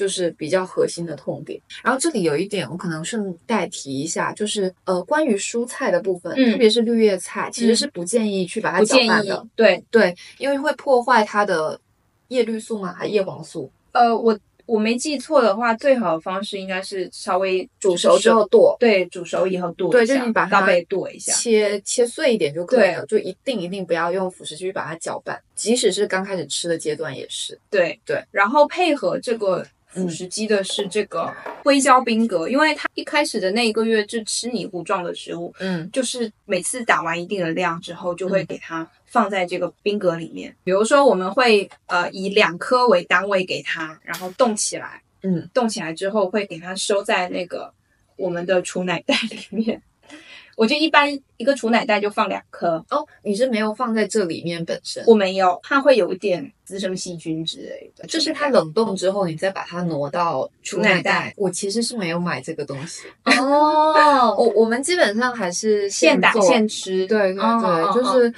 [0.00, 1.60] 就是比较核心的痛点。
[1.84, 11.78] 然后这里有一点，我可能顺带提一下，就是呃，关于蔬菜的部分，嗯特别是绿叶菜，其实嗯是不建议去把它搅拌的，，对，对，因为会破坏它的
[12.28, 12.94] 叶绿素吗？
[12.94, 13.70] 还叶黄素？
[13.92, 27.58] 呃，我我没记错的话，最好的方式应该是稍微煮熟之后剁，对，煮熟以后剁对一下就是你把它剁一下，切切碎一点就可以了，就一定一定不要用辅食去把它搅拌，即使是刚开始吃的阶段也是。
[27.68, 31.32] 对对，然后配合这个辅食机的是这个
[31.62, 40.54] 硅胶冰格，因为它一开始的那一个月就吃泥糊状的食物，嗯就是每次打完一定的量之后，就会给它放在这个冰格里面。
[40.62, 47.72] 比如说，我们会呃以两颗为单位给它，然后冻起来，嗯，冻起来之后会给它收在那个
[48.16, 49.82] 我们的储奶袋里面。
[50.60, 51.08] 我就一般
[51.38, 58.06] 一个储奶袋就放两颗，哦，你是没有放在这里面本身，我没有，怕会有一点滋生细菌之类的。
[58.06, 61.32] 就是它冷冻之后，你再把它挪到储奶袋。
[61.38, 63.04] 我其实是没有买这个东西，
[63.40, 68.30] 哦，我我们基本上还是现打现吃，对对对，哦就是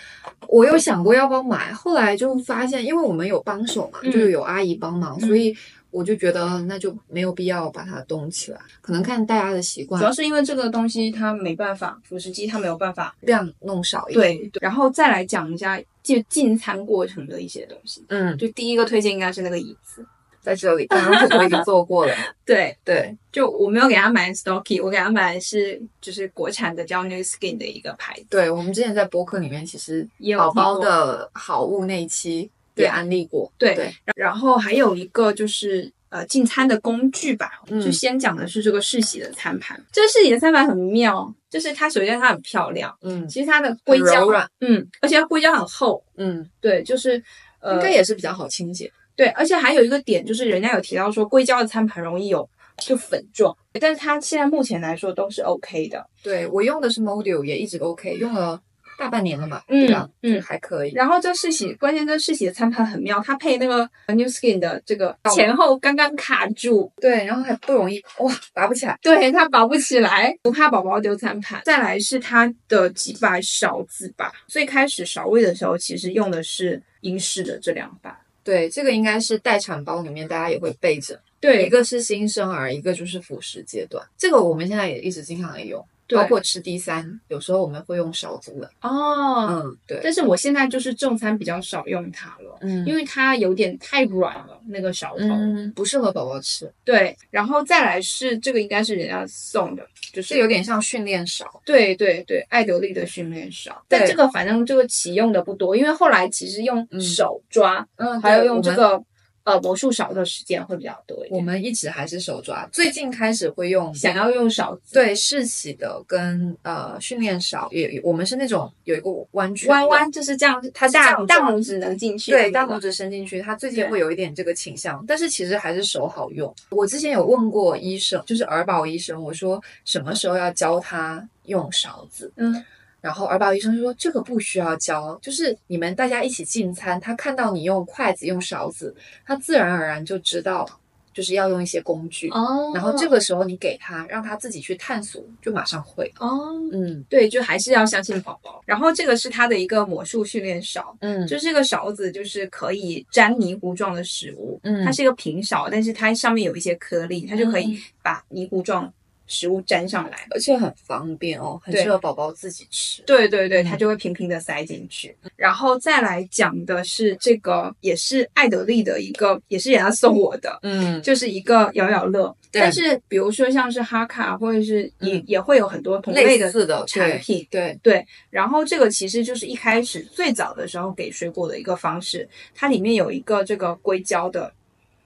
[0.46, 5.52] 我有想过要不要买，后来就发现，因为我们有帮手嘛，嗯就是有阿姨帮忙，嗯所以
[5.92, 8.58] 我就觉得那就没有必要把它冻起来。
[8.80, 13.14] 可能看大家的习惯主，要是因为这个东西它没办法，辅食机它没有办法。
[13.20, 14.38] 量弄少一点。
[14.38, 18.04] 对，对然后再来讲一下就进餐过程的一些东西。
[18.08, 20.04] 嗯，就第一个推荐应该是那个椅子，
[20.40, 22.14] 在这里，刚刚我已经做过了。
[22.44, 28.26] 对对，就我没有给他买 Stocky，我给他买的是就是国产的叫 New Skin 的一个牌子。
[28.30, 33.52] 对，我们之前在博客里面其实也有宝宝的好物那一期对也安利过。
[33.58, 39.80] 对对，然后还有一个就是呃进餐的工具吧，嗯就先讲的是这个世喜的餐盘。
[39.92, 47.22] 这个世喜的餐盘很妙，就是它首先它很漂亮，嗯其实它的硅胶柔软，嗯，而且它硅胶很厚，嗯，对，就是
[47.60, 48.90] 呃应该也是比较好清洁。
[49.14, 52.48] 对，而且还有一个点就是人家有提到说硅胶的餐盘容易有
[52.78, 56.04] 就粉状，但是它现在目前来说都是 OK 的。
[56.22, 58.58] 对我用的是 Module，也一直 OK，用了
[59.02, 60.08] 大半年了嘛，嗯对吧？
[60.22, 60.92] 嗯还可以。
[60.92, 68.96] 然后这世喜，关键这世喜的餐盘很妙，它配那个 New Skin 的这个前后刚刚卡住，对，然后还不容易哇，拔不起来。
[69.02, 71.60] 对，它拔不起来，不怕宝宝丢餐盘。
[71.64, 78.16] 再来是它的几把勺子吧，最开始勺位的时候，其实用的是英式的这两把。
[78.44, 84.04] 对，这个应该是待产包里面大家也会备着，对一，个是新生儿，一个就是辅食阶段。
[84.16, 88.70] 这个我们现在也一直经常也用，对包括吃 D 三，有时候我们会用勺子的。
[88.80, 92.58] 哦，嗯，对，但是我现在就是正餐比较少用它了。
[92.60, 95.24] 嗯因为它有点太软了，那个勺头。
[95.24, 101.60] 嗯不适合宝宝吃，对，然后再来是这个应该是人家送的，就是这有点像训练勺。
[101.64, 103.84] 对对对，爱德利的训练勺。
[103.88, 109.02] 但这个反正这个启用的不多，因为后来其实用嗯手抓，嗯还有用这个
[109.44, 111.38] 呃魔术勺的时间会比较多一点。
[111.38, 126.54] 我们一直还是手抓，最近开始会用想要用勺子，对试洗的跟呃训练勺，也我们是那种有一个弯曲弯弯就是这样，它大大拇指能进去，对，大拇指伸进去，它最近会有一点这个倾向，但是其实还是手好用。
[126.70, 132.64] 我之前有问过医生，就是儿保医生，我说什么时候要教他用勺子，嗯，
[133.02, 138.94] 然后儿保医生就说这个不需要教，就是你们大家一起进餐，他看到你用筷子用勺子，
[139.26, 140.66] 他自然而然就知道
[141.12, 142.30] 就是要用一些工具。
[142.30, 146.10] 哦然后这个时候你给他，让他自己去探索，就马上会。
[146.18, 148.62] 哦，嗯对，就还是要相信宝宝。
[148.64, 158.90] 然后这个是他的一个魔术训练勺，嗯就这个勺子就是可以沾泥糊状的食物，嗯它是一个平勺，但是它上面有一些颗粒，它就可以嗯把泥糊状
[159.26, 160.26] 食物粘上来。
[160.30, 163.02] 而且很方便哦，很适合宝宝自己吃。
[163.02, 165.16] 对对对，嗯它就会平平的塞进去。
[165.36, 172.34] 然后再来讲的是这个，也是艾德利的一个，也是人家送我的，嗯，就是一个摇摇乐。
[172.50, 177.46] 对但是比如说像是哈卡，或者是也、嗯也会有很多同类的类似的产品。
[177.50, 184.52] 对，对，然后这个其实就是一开始最早的时候给水果的一个方式，它里面有一个这个硅胶的，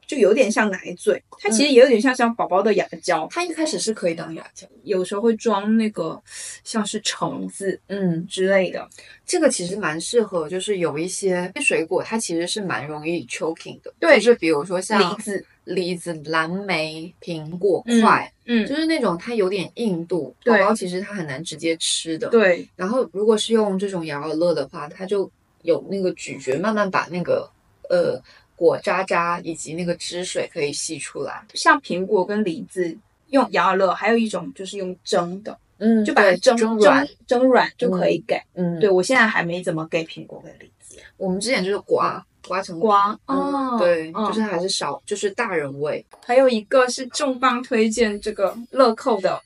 [0.06, 4.66] 就有点像奶嘴，它其实也有点像像宝宝的牙胶，它一开始是可以当牙胶。
[4.84, 6.22] 有时候会装那个
[6.62, 8.88] 像是橙子嗯，之类的。
[9.26, 13.92] 这个其实蛮适合，就是有一些水果，它其实是蛮容易 choking 的。
[13.98, 22.28] 对就是比如说像梨子，梨子、蓝莓、苹果嗯块，嗯，就是那种它有点硬度，宝对宝其实它很难直接吃的。。
[22.28, 25.28] 对然后如果是用这种摇摇乐的话，它就
[25.62, 27.50] 有那个咀嚼，慢慢把那个
[27.90, 28.22] 呃
[28.56, 31.44] 果渣渣以及那个汁水可以吸出来。
[31.54, 32.96] 像苹果跟梨子
[33.28, 37.06] 用摇摇乐，还有一种就是用蒸的，嗯就把它蒸蒸软。
[37.26, 38.40] 蒸软就可以给。
[38.54, 40.96] 嗯，对我现在还没怎么给苹果跟梨子。
[41.16, 46.04] 我们之前就是刮刮成刮嗯哦对，嗯就是还是少，就是大人味。
[46.24, 49.40] 还有一个是重磅推荐这个乐扣的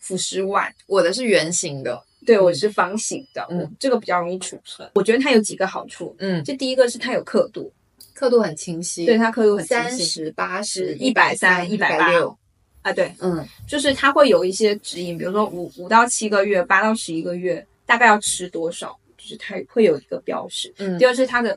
[0.00, 4.88] 辅食碗，我的是圆形的，对我是方形的，嗯嗯，这个比较容易储存。
[4.94, 7.70] 我觉得它有几个好处，嗯，这第一个是它有刻度，
[8.16, 12.34] 刻度很清晰，对，它刻度很清三晰十、八十、一百三、一百八六，
[12.80, 13.46] 啊，对，嗯。
[13.68, 20.72] 就是它会有一些指引，比如说五五到七个月、八到十一个月，大概要吃多少，就是它会有一个标识。
[20.78, 20.98] 嗯。
[20.98, 21.54] 第，二是它的，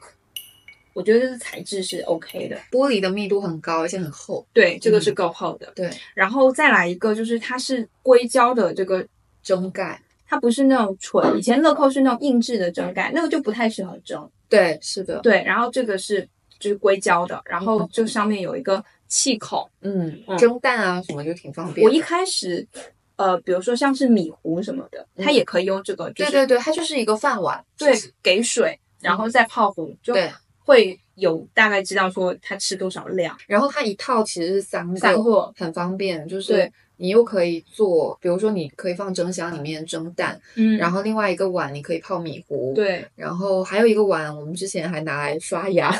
[0.93, 5.71] 我觉得这个材质是 OK 的，玻璃的密度很高，而且很厚，对，这个是够厚的。
[5.73, 9.07] 对，然后再来一个就是它是硅胶的这个
[9.41, 14.29] 蒸盖，它不是那种纯，以前乐扣是那种硬质的蒸盖，那个就不太适合蒸。
[14.49, 16.27] 对，是的，对，然后这个是
[16.59, 19.67] 就是硅胶的，然后就上面有一个气孔。
[19.81, 21.85] 嗯嗯，蒸蛋啊什么就挺方便。
[21.85, 22.67] 我一开始，
[23.15, 25.33] 呃，比如说像是米糊什么的，它嗯。
[25.33, 30.13] 也可以用这个，就是对对对，它就是一个饭碗，对给水，然后再泡糊，就，
[30.59, 33.35] 会有大概知道说它吃多少量。
[33.47, 40.77] 然后它一套其实是三个，三个很方便，就是你又可以做，比如说你可以放蒸箱里面蒸蛋，嗯。
[40.77, 43.03] 然后另外一个碗你可以泡米糊，，对。
[43.15, 45.91] 然后还有一个碗我们之前还拿来刷牙，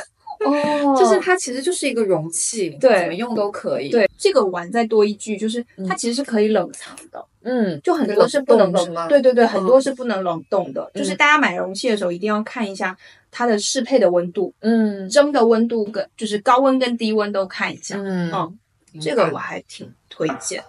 [0.44, 0.96] 哦。
[0.98, 3.00] 就是它其实就是一个容器，对。
[3.00, 5.86] 怎么用都可以，，对这个碗再多一句，就是嗯。
[5.86, 10.90] 它其实是可以冷藏的，嗯，就很多是不能冷对对对，嗯很多是不能冷冻的。
[10.94, 11.16] 就是嗯。
[11.16, 12.96] 大家买容器的时候一定要看一下
[13.30, 15.08] 它的适配的温度，嗯。
[15.08, 17.96] 蒸的温度跟就是高温跟低温都看一下。
[17.98, 18.30] 嗯。
[18.32, 18.58] 嗯，
[19.00, 20.62] 这个我还挺推荐。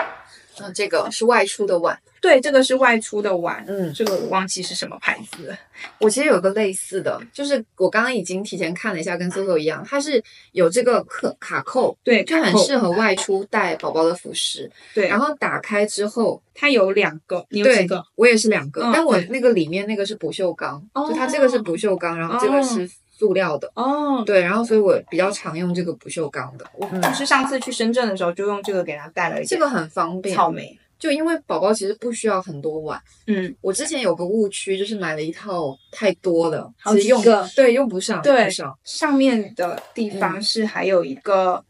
[0.60, 1.98] 嗯，这个是外出的碗。
[2.22, 5.58] 对，这个是外出的碗，嗯，这个我忘记是什么牌子了。
[5.98, 14.72] 我其实有个类似的，就是我刚刚已经提前看了一下，跟 Soso 一样，它是有这个卡卡扣，对，就很适合外出带宝宝的辅食。
[14.94, 18.06] 对，然后打开之后，它有两个，你有对几个？
[18.14, 23.72] 我也是两个，嗯但我那个里面那个是不锈钢，就它这个是不锈钢，然后这个是塑料的。
[23.74, 30.36] 哦，对，然后所以我比较常用这个不锈钢的，我就是上次去深圳的时候就用这个给他带了一点这个很方便。
[30.36, 30.78] 草莓。
[31.02, 38.78] 就因为宝宝其实不需要很多碗，嗯，我之前有个误区，就是买了一套太多了，好几个对用不上，对上。
[38.84, 41.66] 上面的地方是还有一个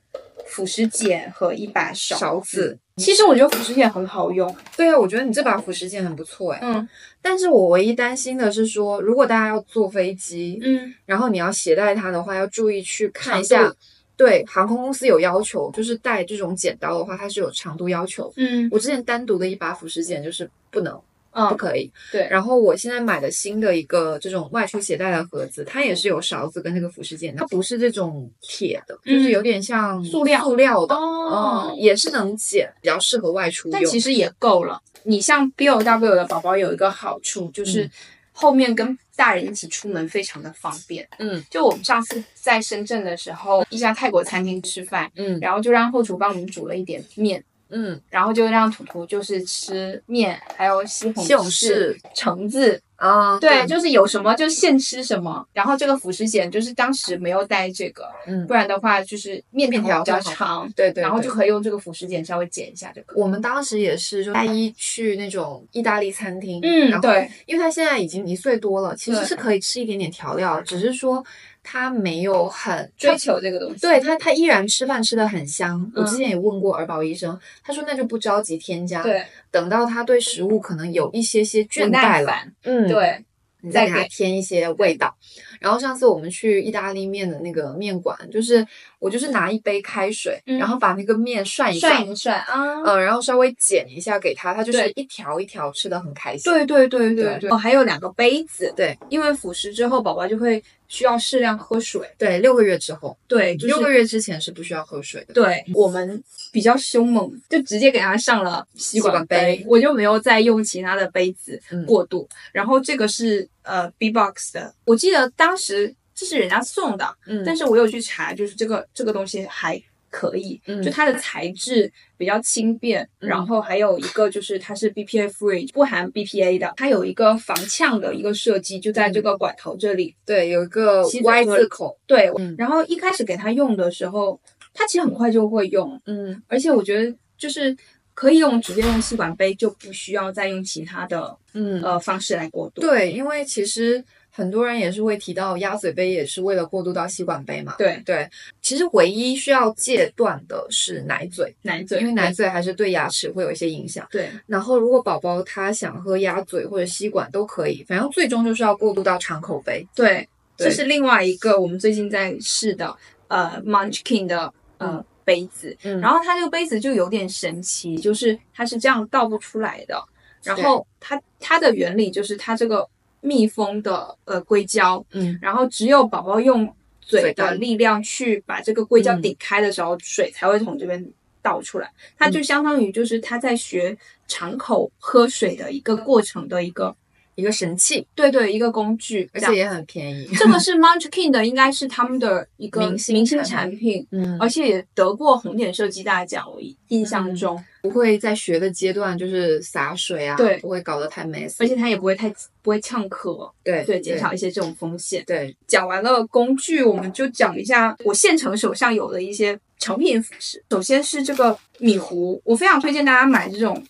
[0.46, 2.78] 辅食剪和一把勺勺子。
[2.98, 4.54] 其实我觉得辅食剪很好用。
[4.76, 6.60] 对啊，我觉得你这把辅食剪很不错哎。
[6.62, 6.88] 嗯
[7.24, 13.74] 但是我唯一担心的是说，如果大家要坐飞机，嗯，然后你要携带它的话，要注意去看一下。
[14.22, 18.32] 对，航空公司有要求，就是带这种剪刀的话，它是有长度要求。
[18.36, 21.02] 嗯我之前单独的一把辅食剪就是不能，不
[21.40, 21.92] 嗯，可以。
[22.12, 33.74] 对，然后我现在买的新的一个这种外出携带的盒子，它也是有勺子跟那个辅食剪，它不是这种铁的，就是有点像塑料塑料的，哦嗯，也是能剪，比较适合外出用。
[33.74, 34.80] 但其实也够了。
[35.04, 37.90] 你像 B O W 的宝宝有一个好处，就是
[38.32, 41.08] 后面跟大人一起出门非常的方便。
[41.20, 41.44] 嗯。
[41.50, 45.40] 就我们上次在深圳的时候，一家泰国餐厅吃饭，嗯。
[45.40, 55.46] 然后就让后厨帮我们煮了一点面，嗯然后就让图图就是吃面，还有西红西红柿、橙子，啊，对，就是有什么就现吃什么。
[55.54, 63.22] 然后这个辅食剪就是当时没有带这个，嗯不然的话就是面面条条比较长，对对，然后就可以用这个辅食剪稍微剪一下就可以。
[63.22, 71.24] 我们当时也是，就大一去那种意大利餐厅，嗯然后对，因为他现在已经一岁多了，其实是可以吃一点点调料，只是说
[71.64, 75.92] 他没有很追求这个东西，对他，他依然吃饭吃的很香。
[75.96, 82.34] 我嗯之前也问过儿保医生，他说那就不着急添加，，对，等到他对食物可能有一些些倦怠了，
[82.64, 83.24] 嗯，，对，
[83.62, 85.16] 你再给他添一些味道。
[85.62, 88.66] 然后上次我们去意大利面的那个面馆，就是
[88.98, 92.82] 我就是拿一杯开水，嗯然后把那个面涮一涮一涮啊。
[92.84, 96.52] 呃，然后稍微剪一下给他，他就是一条一条吃的很开心。
[96.52, 105.34] 对对对对对对，哦，还有两个杯子，对，因为辅食之后宝宝就会需要适量喝水，对，六个月之后，对，就是六个月之前是不需要喝水的。
[105.36, 112.28] 对我们比较凶猛，就直接给他上了吸管杯我就没有再用其他的杯子嗯过渡。
[112.52, 117.44] 然后这个是呃 B box 的，我记得当时这是人家送的，嗯。
[117.46, 120.82] 但是我有去查，就是这个这个东西还可以，嗯。
[120.84, 123.30] 就它的材质比较轻便，嗯。
[123.30, 130.16] 然后还有一个就是它是 BPA free，不含 BPA 的，它有一个防呛的一个设计，就在这个管头这里。
[130.26, 131.98] 对，有一个 Y 字口。
[132.06, 132.56] 对，嗯。
[132.58, 134.40] 然后一开始给他用的时候，
[134.74, 136.42] 他其实很快就会用，嗯。
[136.48, 137.76] 而且我觉得就是
[138.22, 142.80] 可以用直接用吸管杯，就不需要再用其他的嗯，呃方式来过渡。
[142.80, 147.74] 对，因为其实很多人也是会提到鸭嘴杯也是为了过渡到吸管杯嘛。
[147.80, 148.30] 对，对，
[148.62, 154.08] 其实唯一需要戒断的是奶嘴，奶嘴，因为奶嘴还是对牙齿会有一些影响。
[154.12, 159.84] 对然后，如果宝宝他想喝鸭嘴或者吸管都可以，反正最终就是要过渡到敞口杯。
[159.96, 162.96] 对，对这是另外一个我们最近在试的
[163.30, 164.90] 呃 Munchkin 的呃。
[164.92, 166.00] 嗯杯子，嗯。
[166.02, 170.04] 然后它这个杯子就有点神奇，就是它是这样倒不出来的，
[170.44, 172.86] 然后它它的原理就是它这个
[173.22, 175.40] 密封的呃硅胶，嗯。
[175.42, 181.06] 然后只有宝宝用嘴的力量去把这个硅胶嗯顶开的时候，水才会从这边
[181.42, 181.90] 倒出来。
[182.18, 186.96] 它就相当于就是他在学长口喝水的一个过程的一个，
[187.36, 189.30] 一个神器，对对，一个工具。
[189.34, 190.28] 而且也很便宜。
[190.38, 196.46] 这个是 Munchkin 的，应该是他们的一个明星明星产产品，嗯而且也得过红点设计大奖。
[196.52, 196.60] 我
[196.90, 202.30] 印象中，不会在学的阶段就是洒水啊，对不会搞得太 messy，而且它也不会太
[202.62, 205.24] 不会呛咳，对对，减少一些这种风险。
[205.26, 210.62] 对，讲完了工具，我们就讲一下我现成手上有的一些成品服饰。
[210.70, 213.82] 首先是这个米糊，我非常推荐大家买这种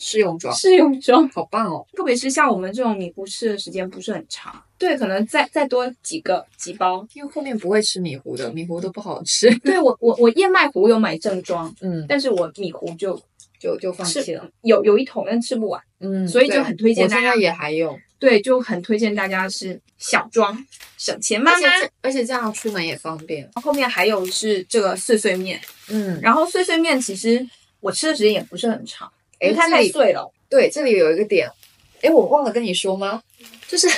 [0.00, 1.86] 试用装，试用装，好棒哦。
[1.92, 7.06] 特别是像我们这种米糊吃的时间不是很长，对，可能再再多几个几包。
[7.12, 9.54] 因为后面不会吃米糊的，米糊都不好吃。
[9.60, 13.20] 对我我我燕麦糊有买正装，嗯，但是我米糊就
[13.60, 14.48] 就就放弃了。
[14.62, 15.80] 有有一桶，但吃不完。
[16.00, 21.68] 嗯，所以就很推荐大家也还有，对，就很推荐大家是小装，省钱妈妈。
[21.68, 23.46] 而且而且这样出门也方便。
[23.62, 27.46] 后面还有是这个碎碎面，嗯，然后碎碎面其实
[27.80, 30.30] 我吃的时间也不是很长，因为它太碎了。
[30.48, 31.50] 对，这里有一个点，
[32.02, 33.22] 哎，我忘了跟你说吗？
[33.68, 33.88] 就是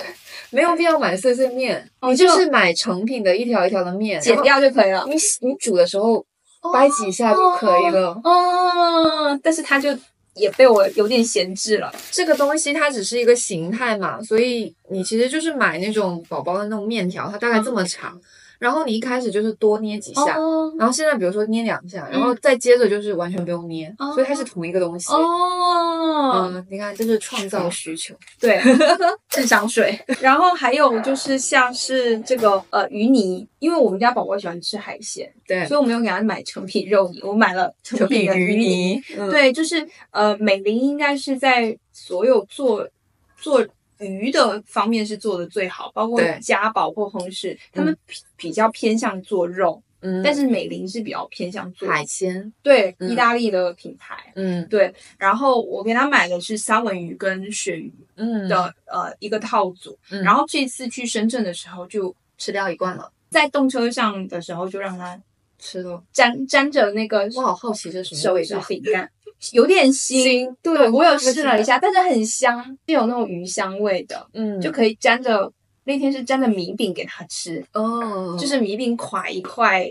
[0.51, 5.05] 没有必要买碎碎面，哦你就就是买成品的一条一条的面，剪掉就可以了。
[5.09, 6.25] 你你煮的时候
[6.73, 8.11] 掰几下就可以了。
[8.23, 9.89] 哦，但是它就
[10.35, 11.91] 也被我有点闲置了。
[12.11, 18.21] 这个东西它只是一个形态嘛，所以你其实就是买那种宝宝的那种面条，它大概这么长，
[18.63, 20.39] 然后你一开始就是多捏几下。
[20.39, 25.13] 哦然后现在比如说捏两下，然后再接着就是完全不用捏，哦所以它是同一个东西。
[25.13, 28.15] 哦，嗯，你看，这是创造需求。
[28.41, 28.61] 对，
[29.29, 29.99] 智商税。
[30.21, 39.01] 然后还有就是像是这个呃鱼泥，因为我们家宝宝喜欢吃海鲜，对所以我没有给他买成品肉泥，我买了成品的鱼泥。
[39.31, 42.89] 对，就是呃，美林应该是在所有做
[43.37, 43.65] 做
[44.05, 46.39] 鱼的方面是做的最好，包括对。
[46.41, 53.11] 家宝或亨氏，他们比比较偏向做肉，嗯，但是美林是比较偏向做海鲜，对嗯。
[53.11, 54.33] 意大利的品牌。
[54.35, 54.67] 嗯。
[54.69, 58.49] 对，然后我给他买的是三文鱼跟鳕鱼嗯。
[58.49, 60.23] 的、呃一个套组，嗯。
[60.23, 65.21] 然后这次去深圳的时候就吃掉一罐了，在动车上的时候就让他
[65.63, 66.03] 吃了。
[66.13, 68.61] 沾沾着那个我好好奇这是什么味道？
[68.69, 69.09] 饼干，
[69.53, 70.25] 有点腥。
[70.25, 75.53] 腥对我有试了一下，但是很香，是有那种鱼香味的，嗯，就可以沾着。
[75.85, 79.85] 那天是沾着米饼给他吃，哦，就是米饼垮一块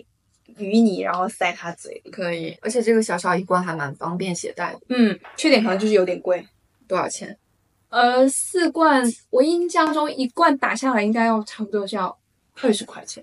[0.55, 2.09] 鱼泥，然后塞他嘴里。
[2.09, 4.79] 可以，而且这个小小一罐还蛮方便携带的。
[4.87, 6.47] 嗯，缺点可能就是有点贵。
[6.87, 7.37] 多少钱？
[7.89, 12.17] 呃，四罐，我印象中一罐打下来应该要差不多是要
[12.61, 13.21] 二十块钱。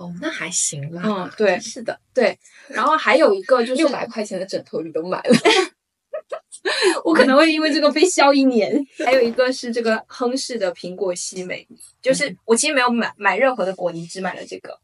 [0.00, 1.02] 哦，那还行啦。
[1.04, 2.38] 嗯，对是的，对。
[2.68, 5.36] 然后还有一个就是六百块钱的枕头你都买了。
[7.04, 8.82] 我可能会因为这个被笑一年。
[9.04, 11.66] 还有一个是这个亨氏的苹果西梅，
[12.00, 14.78] 就是我其实没有买买任何的果泥，只买了这个，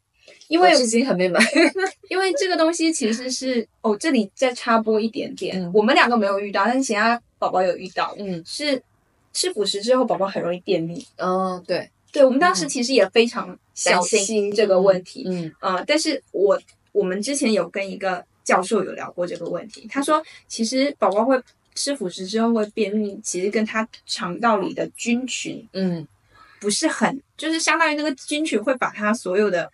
[0.48, 1.40] 因为我至今还没买。
[2.10, 8.82] 因为这个东西其实是哦，这里再插播一点点，嗯我们两个没有遇到，但是其他宝宝有遇到，嗯是
[9.32, 11.06] 吃辅食之后宝宝很容易便秘。
[11.16, 16.58] 嗯，对，对我们当时其实也非常小担心心这个问题，嗯呃，但是我
[16.92, 21.38] 我们之前有跟一个教授有聊过这个问题，他说其实宝宝会
[21.74, 26.08] 吃辅食之后会便秘，其实跟他肠道里的菌群嗯
[26.58, 29.70] 不是很，就是相当于那个菌群会把他所有的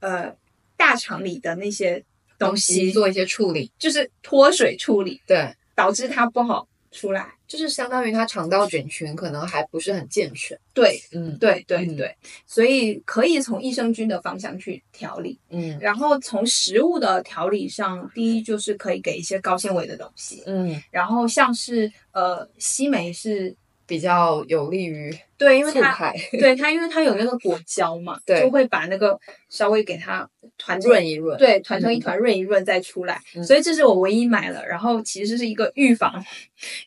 [0.00, 0.34] 呃
[0.78, 2.02] 大肠里的那些
[2.38, 3.70] 东西做一些处理。
[3.78, 7.34] 就是脱水处理，对，导致它不好出来。
[7.52, 10.58] 就是相当于它肠道菌群可能还不是很健全。
[10.72, 15.38] 对嗯对对嗯对，所以可以从益生菌的方向去调理。
[15.50, 23.54] 嗯然后从食物的调理上，第一就是可以给一些高纤维的东西，嗯，然后像是呃西梅是，
[23.86, 29.18] 比较有利于对，因为它 对它因为它有那个果胶嘛，对就会把那个
[29.48, 31.36] 稍微给它团润一润。
[31.36, 33.20] 对，团成一团，润一润再出来。
[33.34, 36.12] 嗯所以这是我唯一买了，然后其实是一个预防，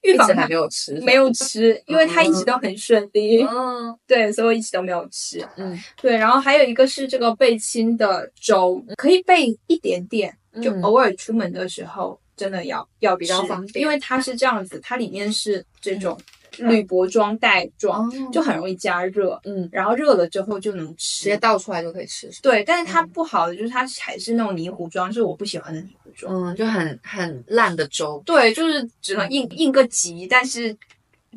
[0.03, 0.93] 预防还没有吃。
[1.01, 3.43] 没有吃，因为它一直都很顺利。
[3.43, 5.45] 嗯 对，所以我一直都没有吃。
[5.57, 16.17] 嗯对，然后还有一个是这个贝亲的粥，可以备一点点，就嗯偶尔出门的时候真的要要比较方便因为它是这样子，它里面是这种
[16.57, 21.37] 铝箔装袋装，哦就很容易加热，嗯，然后热了之后就能吃直接。
[21.37, 22.29] 倒出来就可以吃。
[22.41, 26.33] 对，但是它嗯不好的就是它还是那种泥糊装，是我不喜欢的泥糊装。
[26.33, 28.21] 嗯，就很很烂的粥。
[28.25, 30.73] 对，就是只能应应个急，但是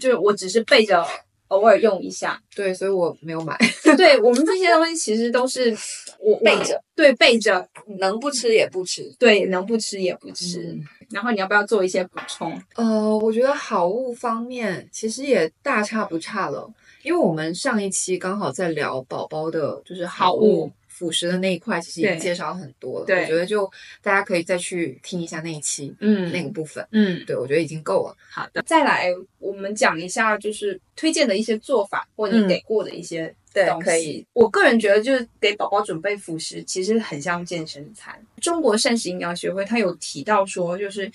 [0.00, 1.04] 就是我只是备着
[1.48, 2.40] 偶尔用一下。
[2.54, 3.58] 对，所以我没有买。
[3.96, 5.76] 对我们这些东西其实都是
[6.20, 9.02] 我我备着，对备着，能不吃也不吃。
[9.18, 10.60] 对能不吃也不吃。
[10.60, 12.60] 嗯然后你要不要做一些补充？
[12.74, 16.70] 呃，我觉得好物方面其实也大差不差了，
[17.02, 23.06] 因为我们上一期刚好在聊宝宝的，就是好物辅食的那一块，其实已经介绍很多了。
[23.06, 23.70] 对我觉得就
[24.02, 26.84] 大家可以再去听一下那一期、嗯那个部分。
[26.90, 28.16] 嗯，对，我觉得已经够了。
[28.30, 28.60] 好的。
[28.62, 33.84] 再来，我们讲一下就是推荐的一些做法，或你嗯给过的一些对东西。
[33.84, 34.26] 可以。
[34.32, 38.20] 我个人觉得，就是给宝宝准备辅食，其实很像健身餐。
[38.40, 41.10] 中国膳食营养学会它有提到说，就是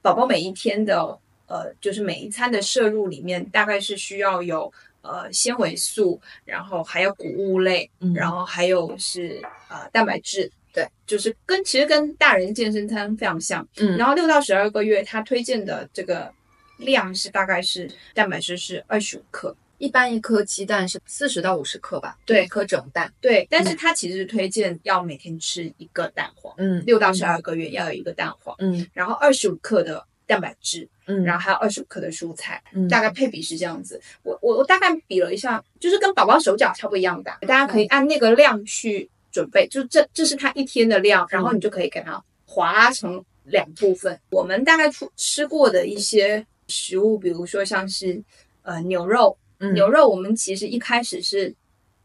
[0.00, 4.72] 宝宝每一天的呃，就是每一餐的摄入里面，大概是需要有
[5.02, 10.50] 呃纤维素，然后还有谷物类，嗯然后还有是呃蛋白质。
[10.72, 13.66] 对，就是跟其实跟大人健身餐非常像。
[13.78, 16.30] 嗯然后六到十二个月，他推荐的这个
[16.76, 19.56] 量是大概是蛋白质是二十五克。
[19.78, 23.12] 一般一颗鸡蛋是四十到五十克吧，对一颗整蛋。
[23.20, 32.86] 对，但是他其实推荐要每天吃一个蛋黄，嗯六到十二个月要有一个蛋黄，嗯然后二十五克的蛋白质，嗯，然后还有二十五克的蔬菜，嗯。
[32.88, 34.00] 大概配比是这样子。
[34.22, 44.18] 我我我大概比了一下，就是跟宝宝手脚差不多一样大，大家可以按那个量去准备，就这这是他一天的量，然后你就可以给他划拉成两部分。
[44.30, 48.22] 我们大概出吃过的一些食物，比如说像是
[48.62, 49.72] 呃牛肉，嗯。
[49.74, 51.54] 牛肉我们其实一开始是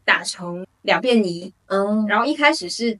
[0.04, 2.98] 打成两遍泥，嗯，然后一开始是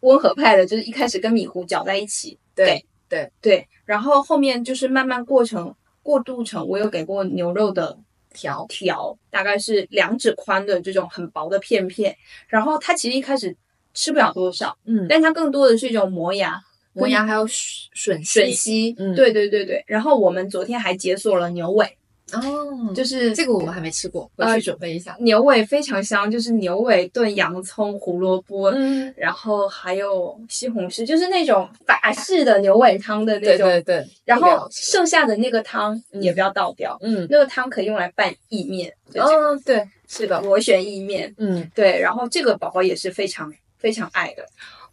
[0.00, 7.98] 温和派的，就是一开始跟米糊搅在一起，对对对对，然后后面就是慢慢过程过渡成，我有给过牛肉的
[8.32, 12.16] 条，条，大概是两指宽的这种很薄的片片，
[12.48, 13.56] 然后它其实一开始
[13.92, 16.60] 吃不了多少，嗯，但它更多的是一种磨牙。
[16.96, 17.88] 磨牙还有吮
[18.24, 19.82] 吮吸，嗯对对对对。
[19.88, 21.98] 然后我们昨天还解锁了牛尾，
[22.32, 25.14] 哦，就是这个我们还没吃过，回呃去准备一下。
[25.20, 33.68] 牛尾非常香，就是牛尾炖洋葱、胡萝卜，嗯，然后还有西红柿，就是那种法式的牛尾汤的那种。
[33.68, 41.32] 对对对，然后剩下的那个汤也不要倒掉，嗯，那个汤可以用来拌意面，就这样哦，对，是的，螺旋意面。
[41.36, 44.44] 嗯，对，然后这个宝宝也是非常非常爱的。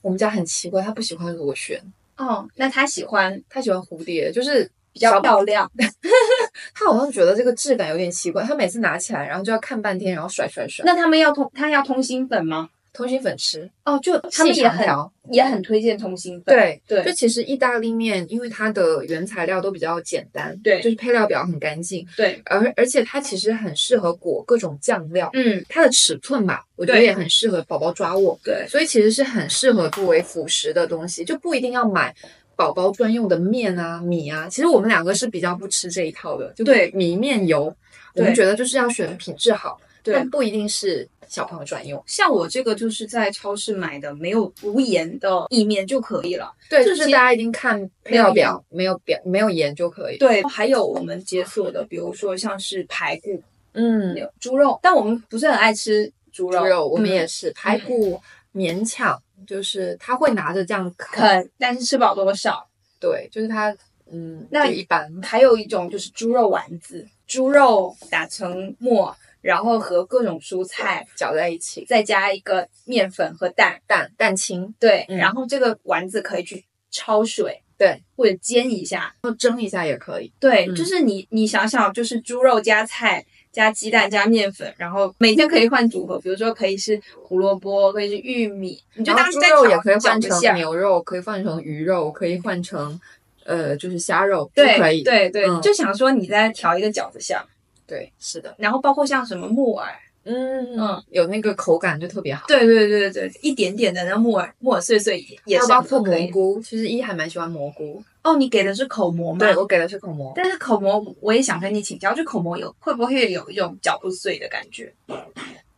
[0.02, 1.82] 我们家很奇怪，他不喜欢螺旋，
[2.18, 5.72] 哦，那他喜欢他喜欢蝴蝶，就是比较漂亮，
[6.74, 10.84] 他好像觉得这个质感有点奇怪，他每次拿起来，然后就要看半天，然后甩甩甩。
[10.86, 12.70] 那他们要通，他要通心粉吗？
[12.94, 14.86] 通心粉吃，哦，就他们也很
[15.30, 16.54] 也很推荐通心粉。
[16.54, 32.14] 对对就其实意大利面，因为它的原材料都比较简单，对就是配料表很干净，对，而而且它其实很适合裹各种酱料，嗯，它的尺寸吧，我觉得也很适合宝宝抓握，对所以其实是很适合作为辅食的东西，就不一定要买。
[32.62, 36.92] 宝宝专用的面啊、米啊，其实我们两个是比较不吃这一套的，就对。
[36.92, 37.74] 米面油，
[38.16, 40.14] 我们觉得就是要选品质好，对。
[40.14, 42.02] 但不一定是小朋友专用。
[42.06, 46.52] 像我这个就是在超市买的没有无盐的意面就可以了。
[46.70, 53.42] 对，就就是是大家一定看配料表，没有表没有盐就可以。，对，还有我们解锁的，比如说像是排骨、
[53.74, 57.12] 嗯，牛猪肉，但我们不是很爱吃猪肉，猪肉我们嗯。
[57.12, 58.20] 也是排骨
[58.54, 62.68] 勉强，就是他会拿着这样啃，啃，但是吃不了多少。
[63.00, 63.76] 对，就是他
[64.12, 65.10] 嗯，那就一般。
[65.22, 80.32] 还有一种就是猪肉丸子，猪肉打成沫，然后和各种蔬菜，搅在一起，再加一个面粉和蛋，蛋蛋清，对，嗯然后这个丸子可以去焯水，对，或者煎一下，然后蒸一下也可以。
[80.40, 83.26] 对，嗯就是你你想想，就是猪肉加菜。
[83.52, 93.00] 加鸡蛋加面粉，然后每天可以换组合，比如说可以是胡萝卜，可以是玉米，你就当时在炒肉也可以换成牛肉，可以换成鱼肉，可以换成
[93.44, 95.04] 呃就是虾肉，都对，可以。
[95.04, 97.44] 对对，嗯就想说你在调一个饺子馅儿，
[97.86, 99.90] 对，是的，然后包括像什么木耳，
[100.24, 102.46] 嗯嗯，有那个口感就特别好。
[102.48, 108.02] 对对对对对，一点点的那木耳木耳碎碎也也是还有包括可以蘑菇，其实一还蛮喜欢蘑菇。
[108.24, 109.40] 哦，你给的是口蘑吗？
[109.40, 114.94] 对我给的是口蘑，但是口蘑我也想跟你请教，就口蘑有会不会有一种嚼不碎的感觉？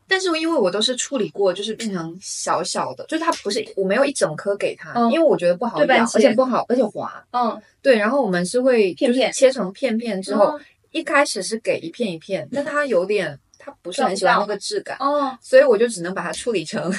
[0.07, 7.25] 但是因为我都是处理过，就是变成小小的，就是它不是我没有一整颗给它，嗯因为我觉得不好咬，而且不好，而且滑。
[7.31, 10.59] 嗯，对，然后我们是会就是片片切成片片之后，哦
[10.91, 16.93] 一开始是给一片一片，但它有点它不是很喜欢那个质感，哦所以我就只能把它处理成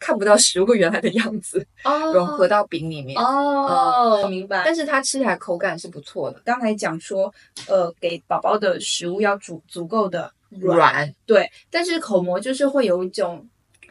[0.00, 3.16] 看不到食物原来的样子，哦，融合到饼里面。
[3.22, 4.62] 哦，明白。
[4.64, 7.32] 但是它吃起来口感是不错的，刚才讲说，
[7.68, 13.46] 呃，给宝宝的食物要足足够的软，软，对，但是口蘑就是会有一种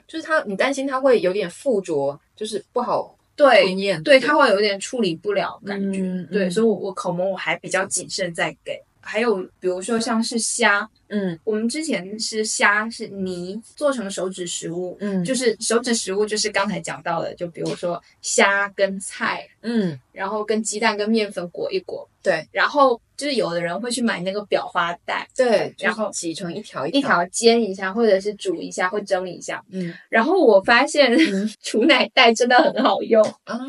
[0.08, 6.02] 就是它你担心它会有点附着，就是不好对，对，它会有点处理不了感觉。
[6.02, 8.82] 嗯对，嗯所以我我口蘑我还比较谨慎在给。
[9.10, 11.38] 还有比如说像是虾，嗯。
[11.44, 15.26] 我们之前是虾是泥做成手指食物，嗯。
[15.26, 22.48] 就是手指食物就是刚才讲到的，就比如说虾跟菜，嗯，然后跟鸡蛋跟面粉裹一裹，对。
[22.52, 27.26] 然后就是有的人会去买那个裱花袋，对，然后就是挤成一条一条。
[27.32, 29.64] 煎一下，或者是煮一下，或蒸一下。
[29.72, 31.50] 嗯然后我发现嗯。
[31.62, 33.60] 储奶袋真的很好用，啊，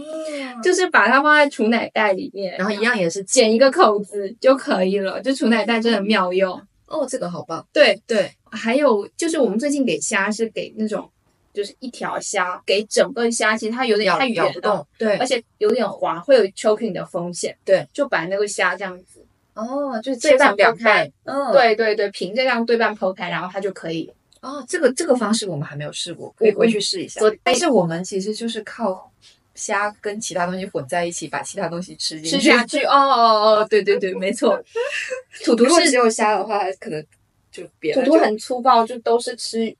[0.63, 5.21] 就是把它放在储奶袋里面，然后一样也是剪一个口子就可以了。
[5.21, 6.59] 就储奶袋真的妙用。
[6.87, 11.09] 哦，这个好棒，对，对，还有就是我们最近给虾是给那种
[11.53, 17.57] 就是一条虾，给整个虾，其实它有点咬太圆了，咬不动，对而，且有点滑，会有 choking 的风险。
[17.65, 19.25] 对，就把那个虾这样子，
[19.55, 24.13] 哦，就是对半剖开半，嗯，，对对对，平着这样对半剖开，然后它就可以。
[24.41, 27.21] 哦，这个这个方式我们还没有试过，可以回去试一下。
[27.43, 29.13] 但是我们其实就是靠
[29.55, 34.59] 虾跟其他东西混在一起，把其他东西吃进去吃下去，哦哦哦，对对对，没错。
[35.45, 37.05] 土土是只有虾的话，可能
[37.53, 39.77] 就别土土很粗暴，就都是吃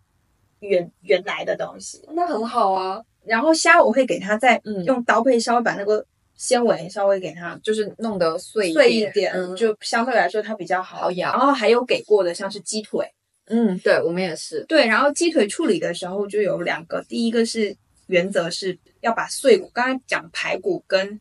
[0.61, 2.01] 原原来的东西。
[2.15, 4.85] 那很好啊，然后虾我会给它再嗯。
[4.85, 6.05] 用刀背稍微把那个
[6.37, 9.55] 纤维稍微给它就是弄得碎碎一一点，嗯。
[9.57, 13.07] 就相对来说它比较好好咬然后还有给过的像是鸡腿，
[13.47, 21.21] 嗯，对我们也是，对，然后鸡腿处理的时候就有两个，第一个是原则是要把碎骨，刚才讲排骨跟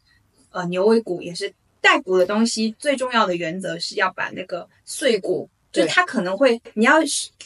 [0.51, 6.95] 呃牛尾骨也是带骨的东西，最重要的原则是要把那个碎骨就是它可能会，你要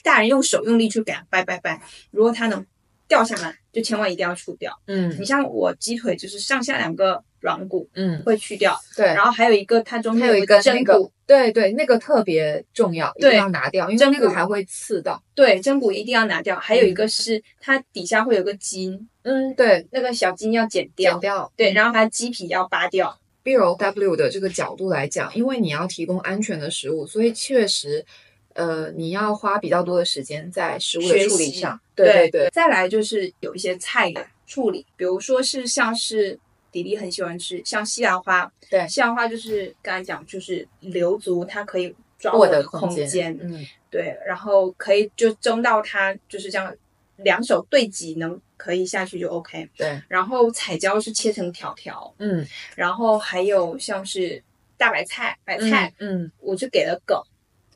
[0.04, 2.66] 大人用手用力去给它掰掰掰，如果它能
[3.08, 4.78] 掉下来，就千万一定要除掉。
[4.88, 15.22] 嗯你像我鸡腿就是上下两个软骨嗯，会去掉，对，然后还有一个它中间还有一个针那个骨，，对对，那个特别重要，一对定要拿掉，因为那个还会刺到。
[15.36, 16.58] 对，针骨一定要拿掉。
[16.58, 21.20] 还有一个是它底下会有个筋，嗯，对，那个小筋要剪掉剪。
[21.22, 21.52] 掉。
[21.58, 23.20] 对，嗯然后它鸡皮要扒掉。
[23.44, 28.06] BOW 的这个角度来讲，因为你要提供安全的食物，所以确实，
[28.54, 31.80] 呃，你要花比较多的时间在食物的处理上。
[31.96, 36.40] 对对对，再来就是有一些菜的处理，比如说是像是
[36.72, 38.52] 迪迪很喜欢吃，像西兰花。
[38.70, 43.40] 对西兰花就是刚才讲，就是留足它可以抓握的空间，间。
[43.42, 46.76] 嗯对，然后可以就蒸到它就是这样，
[47.18, 49.70] 两手对挤能可以下去就 OK。
[49.76, 54.42] 对，然后彩椒是切成条条，嗯，然后还有像是
[54.78, 57.22] 大白菜、白菜，嗯，我就给了梗，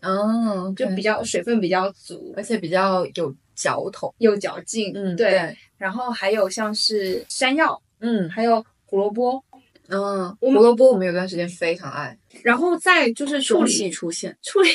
[0.02, 4.16] 哦，就比较水分比较足，而且比较有嚼头。
[4.20, 4.94] 有嚼劲。
[4.96, 5.32] 嗯，对。
[5.32, 9.44] 对，然后还有像是山药，嗯还有胡萝卜，
[9.90, 14.36] 嗯，胡萝卜我们有段时间非常爱，然后再就是处理气出现。
[14.42, 14.70] 处理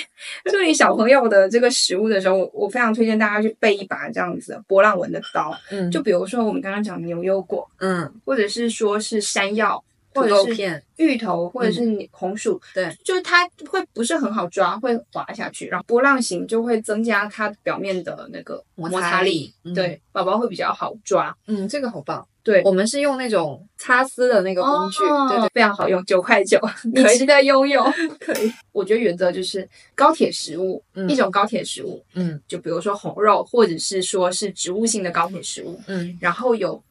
[0.50, 5.56] 处理小朋友的这个食物的时候，我我非常推荐大家去备一把这样子的波浪纹的刀。
[5.70, 21.36] 嗯，就比如说我们刚刚讲牛油果，嗯，或者是说是山药，土或者是芋头，或者是红薯，对，就是它会不是很好抓，会滑下去，然后波浪形就会增加它表面的那个摩摩擦擦力嗯对，宝宝会比较好抓。
[21.46, 22.26] 嗯，这个好棒。
[22.44, 24.98] 对，我们是用那种擦丝的那个工具，
[25.28, 26.58] 对对，非常好用，九块九，
[26.92, 27.80] 你可以值得拥有。
[28.18, 36.82] 可以，我觉得原则就是高铁食物，嗯一种高铁食物，嗯就比如说红肉，或者是说是植物性的高铁食物，嗯然后有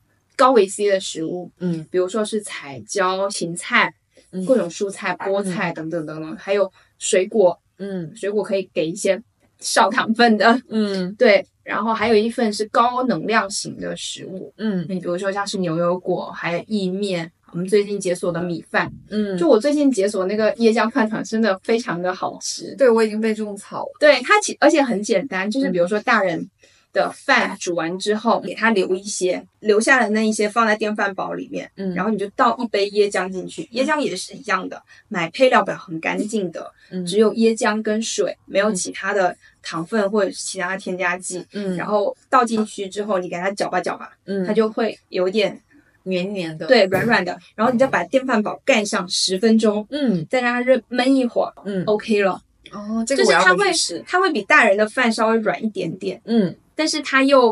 [0.42, 1.86] 高维 C 的食物，嗯。
[1.92, 3.94] 比如说是彩椒、芹菜、
[4.32, 4.44] 嗯。
[4.46, 8.12] 各种蔬菜、菠菜等等等等，还有水果，嗯。
[8.16, 9.22] 水果可以给一些
[9.60, 11.14] 少糖分的，嗯。
[11.20, 14.84] 对，然后还有一份是高能量型的食物，嗯。
[14.90, 17.32] 你比如说像是牛油果，还有意面。
[17.54, 22.74] 我们最近解锁的米饭，嗯，就我最近解锁那个椰浆饭团，真的非常的好吃。
[22.78, 23.92] 对我已经被种草了。
[24.00, 26.50] 对它其而且很简单，就是比如说大人
[26.94, 41.46] 的饭煮完之后，给它留一些，留下的那一些放在电饭煲里面，嗯然后你就倒一杯椰浆进去，椰浆也是一样的，买配料表很干净的，嗯只有椰浆跟水，没有其他的糖分或者其他的添加剂。
[41.54, 45.60] 嗯，然后倒进去之后，你给它搅吧搅吧，嗯，它就会有点
[46.04, 47.38] 黏黏的。，对软软的。
[47.56, 52.42] 然后你再把电饭煲盖上十分钟，嗯再让它热焖一会儿嗯，，OK 了。
[52.72, 54.04] 哦，这个是它会回去试。
[54.08, 57.52] 它会比大人的饭稍微软一点点，嗯但是它又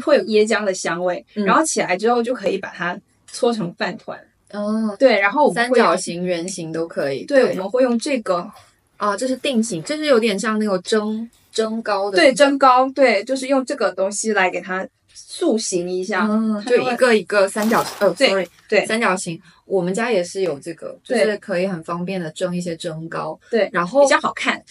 [0.00, 4.16] 会有椰浆的香味，嗯然后起来之后就可以把它搓成饭团。
[4.52, 7.24] 哦，对，然后我们三角，形、圆形都可以。
[7.24, 8.48] 对，我们会用这个，
[8.96, 12.16] 啊，这是定型，这是有点像那种蒸蒸糕的。
[12.16, 16.28] 对，蒸糕，对，就是用这个东西来给它塑形一下。
[16.30, 19.42] 嗯，就就一个一个三角，呃对，sorry，对三角形。
[19.66, 24.62] 我们家也是有这个，就是可以很方便的蒸一些蒸糕，对，然后比较好看。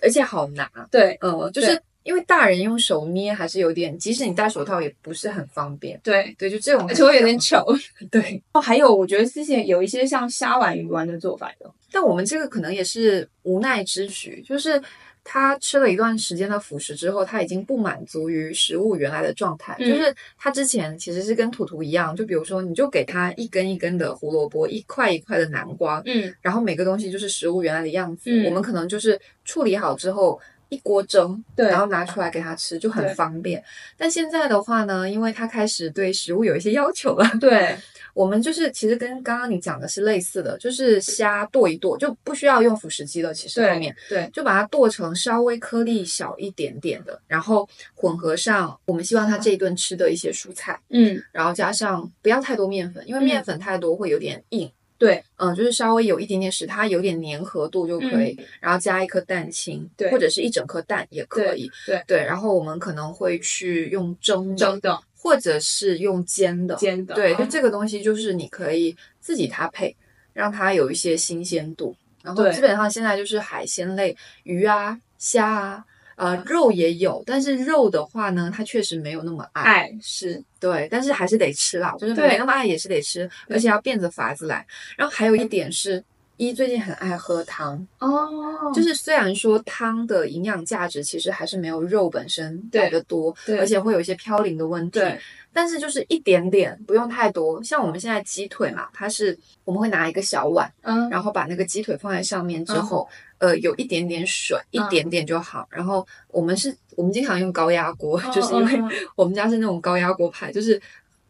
[0.00, 6.00] 而且好拿，对呃，就是因为大人用手捏还是有点，即使你戴手套也不是很方便。
[6.02, 7.64] 对，对，就这种而且会有点丑。
[8.10, 8.42] 对。
[8.52, 11.70] 哦，还有我觉得之前有一些像虾丸、鱼丸的做法的。
[11.90, 14.80] 但我们这个可能也是无奈之举，就是
[15.22, 19.76] 他吃了一段时间的辅食之后，他已经不满足于食物原来的状态。
[19.78, 28.30] 嗯就是他之前其实是跟图图一样，就比如说，你就给他一根一根的胡萝卜，一块一块的南瓜，嗯，然后每个东西就是食物原来的样子。
[28.30, 30.40] 嗯我们可能就是处理好之后。
[30.72, 33.62] 一锅蒸，对然后拿出来给他吃就很方便。
[33.94, 37.76] 但现在的话呢，因为他开始对食物有一些要求了，对，
[38.14, 43.34] 我们就是其实跟刚刚你讲的是类似的，就是虾剁一剁，就不需要用辅食机了。
[43.34, 54.72] 其实后面对，就把它剁成稍微颗粒小一点点的，然后混合上我们希望他这一顿吃的一些蔬菜，嗯，然后加上不要太多面粉，因为嗯面粉太多会有点硬。
[55.06, 60.10] 对，嗯，就是稍微有一点点使它有点粘合度就可以，然后加一颗蛋清，对。
[60.10, 62.02] 或者是一整颗蛋也可以，对。
[62.06, 62.24] 对。
[62.24, 67.50] 然后我们可能会去用蒸的，蒸的、或者是用煎的，煎的，对，就嗯。
[67.50, 69.96] 这个东西就是你可以自己搭配，
[70.32, 71.96] 让它有一些新鲜度。
[72.22, 75.84] 然后基本上现在就是海鲜类，鱼啊、虾啊，
[76.16, 84.66] 呃，肉也有，但是肉的话呢，它确实没有那么爱，爱是，对，但是还是得吃啦，就是对没那么爱也是得吃，而且要变着法子来。
[84.96, 86.02] 然后还有一点是。
[86.38, 95.20] 一最近很爱喝汤，哦，就是虽然说汤的营养价值其实还是没有肉本身来的多，对而且会有一些嘌呤的问题，对，
[95.52, 97.62] 但是就是一点点，不用太多。
[97.62, 103.08] 像我们现在鸡腿嘛，它是我们会拿一个小碗，嗯，然后把那个鸡腿放在上面之后，
[103.42, 105.66] 呃，有一点点水，一嗯点点就好。
[105.68, 110.80] 然后我们是，我们经常用高压锅， 嗯就是因为我们家是那种高压锅派，就是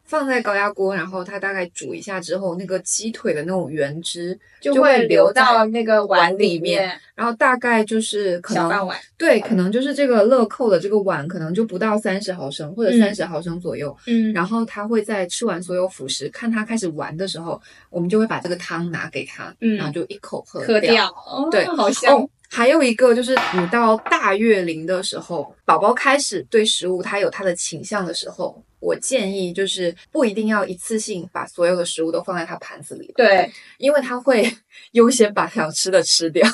[0.05, 13.97] 放在高压锅，然后它大概煮一下之后，那个鸡腿的那种原汁就会会流到那个碗里里面，然后大概就是可能对，可能就是这个乐扣的这个碗，可能就不到三十毫升或者嗯三十毫升左右。
[14.07, 33.49] 嗯然后他会在吃完所有辅食，看他开始玩的时候，我们就会把这个汤拿给他，嗯然后就一口喝喝掉，哦对好香哦，还有一个就是你到大月龄的时候，宝宝开始对食物他有他的倾向的时候，我建议就是不一定要一次性把所有的食物都放在他盘子里，对
[33.79, 34.53] 因为他会
[34.93, 36.47] 优先把想吃的吃掉。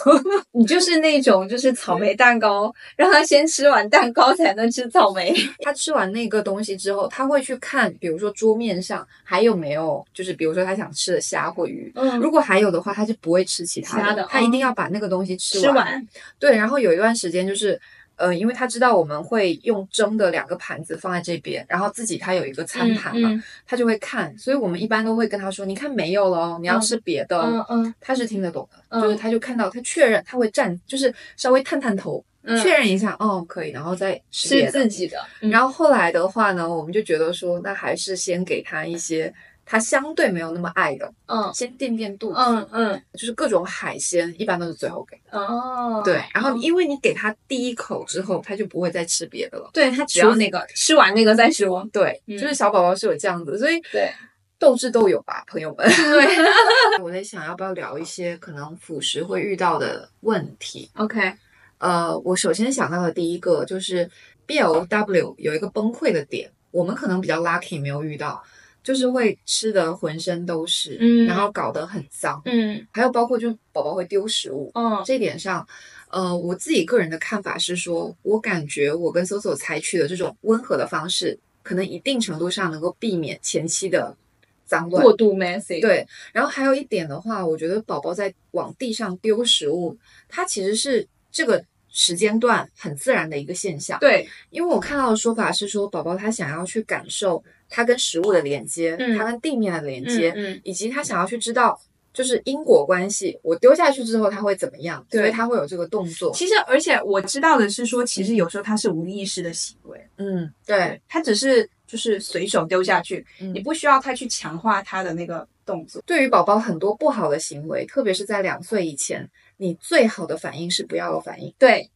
[0.53, 5.35] 你就是那种就是草莓蛋糕，让他先吃完蛋糕才能吃草莓。
[5.61, 11.91] 他吃完那个东西之后，他会去看，比如说桌面上还有没有，就是比如说他想吃的虾或鱼。
[11.95, 16.07] 嗯如果还有的话，他就不会吃其他的，其他的他一定要把那个东西吃吃完，
[16.39, 17.81] 对，然后有一段时间就是，
[18.19, 27.67] 呃，因为他知道我们会用蒸的两个盘子放在这边，然后自己他有一个餐盘嘛，嗯他就会看，所以我们一般都会跟他说，你看没有了哦，你要嗯吃别的哦。
[27.71, 34.73] 嗯嗯他是听得懂的，嗯就是他就看到他确认，他会站，就是稍微探探头，嗯，确认一下，哦，可以，然后再吃别是。
[34.73, 39.33] 自己的，嗯然后后来的话呢，我们就觉得说，那还是先给他一些
[39.71, 42.39] 他相对没有那么爱的，嗯先垫垫肚子。
[42.39, 45.21] 嗯嗯就是各种海鲜，一般都是最后给。
[45.31, 49.69] 哦，对，然后因为你给他第一口之后，他就不会再吃别的了。
[49.75, 54.11] 对他只要那个吃完那个再说，对，嗯就是小宝宝是有这样子，所以对
[54.59, 55.87] 斗智斗勇吧，朋友们。
[55.87, 56.27] 对
[57.05, 60.91] 我在想要不要聊一些可能辅食会遇到的问题。
[60.95, 61.35] ，OK，
[61.77, 64.11] 呃，我首先想到的第一个就是
[64.47, 68.43] BLW 有一个崩溃的点，我们可能比较 lucky 没有遇到，
[68.89, 71.27] 就是会吃的浑身都是，嗯。
[71.27, 72.87] 然后搞得很脏，嗯。
[72.91, 75.03] 还有包括就宝宝会丢食物，嗯。
[75.05, 75.69] 这一点上，
[76.09, 84.17] 呃，我自己个人的看法是说，我感觉我跟 Soso 采取的这种温和的方式，可能一定程度上能够避免前期的
[84.65, 85.03] 脏乱。
[85.03, 89.99] 过度 messy，对，然后还有一点的话，我觉得宝宝在往地上丢食物，
[90.31, 93.99] 它其实是这个时间段很自然的一个现象。
[94.01, 101.81] 对，因为我看到的说法是说，宝宝他想要去感受他跟食物的连接，嗯他跟地面的连接，嗯以及他想要去知道
[102.13, 106.33] 就是因果关系，我丢下去之后它会怎么样，所以他会有这个动作。
[106.35, 116.03] 其实，而且我知道的是说，其实有时候它是无意识的行为，嗯，对，它只是就是随手丢下去，嗯你不需要太去强化它的那个动作。
[116.07, 119.29] 对于宝宝很多不好的行为，特别是在两岁以前，
[119.59, 121.55] 你最好的反应是不要有反应。
[121.59, 121.89] 对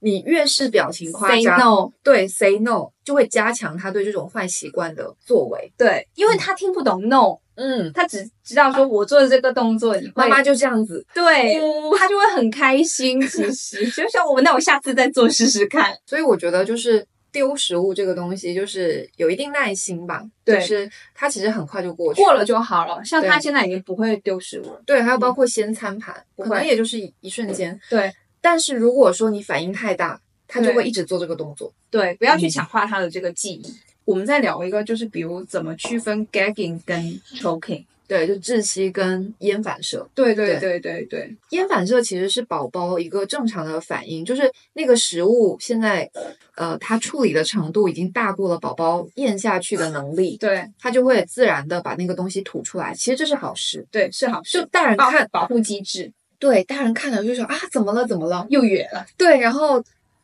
[0.00, 5.72] 你越是表情夸，say 张 no，对，say no 就会加强他对这种坏习惯的作为。
[5.76, 11.58] 对，因为他听不懂 no，嗯，他只知道说我做的这个动作，你妈妈就这样子，对，
[11.98, 13.20] 他就会很开心。
[13.22, 15.96] 其实 就像我，那我下次再做试试看。
[16.06, 20.22] 所以我觉得就是丢食物这个东西，就是有一定耐心吧。
[20.44, 23.04] 对就是它其实很快就过去过了就好了。
[23.04, 24.82] 像他现在已经不会丢食物了。
[24.86, 27.78] 对，还有包括掀餐盘，可能也就是一一瞬间。
[27.90, 31.72] 对但是如果说你反应太大，他就会一直做这个动作。
[31.90, 33.62] 对，不要去嗯强化他的这个记忆。
[34.04, 37.84] 我们再聊一个，就是比如怎么区分 gagging 跟 choking。
[38.06, 40.08] 对，就窒息跟咽反射。
[40.14, 46.10] 对对对对对对，咽反射其实是宝宝一个正常的反应，就是那个食物现在，
[46.56, 52.94] 呃，它处理的程度已经大过了宝宝咽下去的能力，对它就会自然的把那个东西吐出来。
[52.94, 53.86] 其实这是好事。
[53.90, 54.60] 对是好就事。
[54.62, 58.06] 就大人看，保护机制对大人看了就说啊，怎么了？
[58.06, 58.46] 怎么了？
[58.50, 59.82] 又远了，对，然后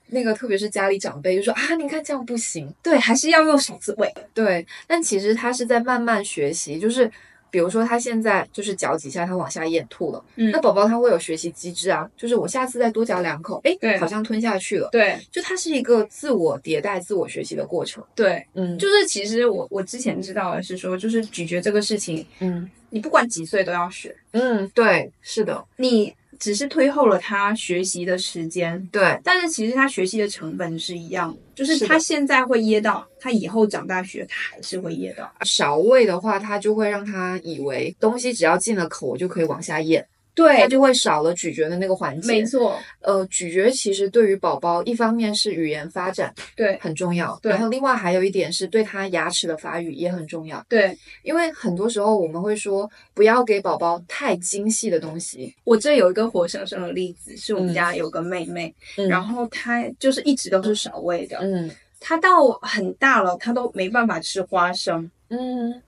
[0.09, 2.73] 那个特别是家里长辈就说啊，你看这样不行。
[2.83, 4.13] 对，还是要用手指尾。
[4.33, 7.11] 对，但其实他是在慢慢学习，就是
[7.51, 18.05] 比如说他现在就是嚼几下，他往下咽吐了，嗯那宝宝他会有学习机制啊，就是我下次再多嚼两口，哎，好像吞下去了，对就它是一个自我迭代、自我学习的过程。
[18.15, 28.89] 对，嗯，就是其实我我之前知道的是说，就是咀嚼这个事情，嗯你不管几岁都要学，嗯，对，是的，你只是推后了他学习的时间。
[28.93, 35.29] 对但是其实他学习的成本是一样的，就是他现在会噎到，他以后长大学他还是会噎到。
[35.45, 40.07] 少喂的话，他就会让他以为东西只要进了口，我就可以往下咽。
[40.37, 42.27] 它对，就会少了咀嚼的那个环节。
[42.27, 50.65] 没错，呃，咀嚼其实对于宝宝，一方面是语言发展对很重要，对然后另外还有一点是对他牙齿的发育也很重要。
[50.69, 55.55] 对因为很多时候我们会说，不要给宝宝太精细的东西。
[55.65, 61.71] 我这有一个活生生的例子，是我们嗯家有个妹妹，嗯然后她就是一直都是少喂的，嗯
[62.01, 65.81] 她到很大了，她都没办法吃花生，嗯，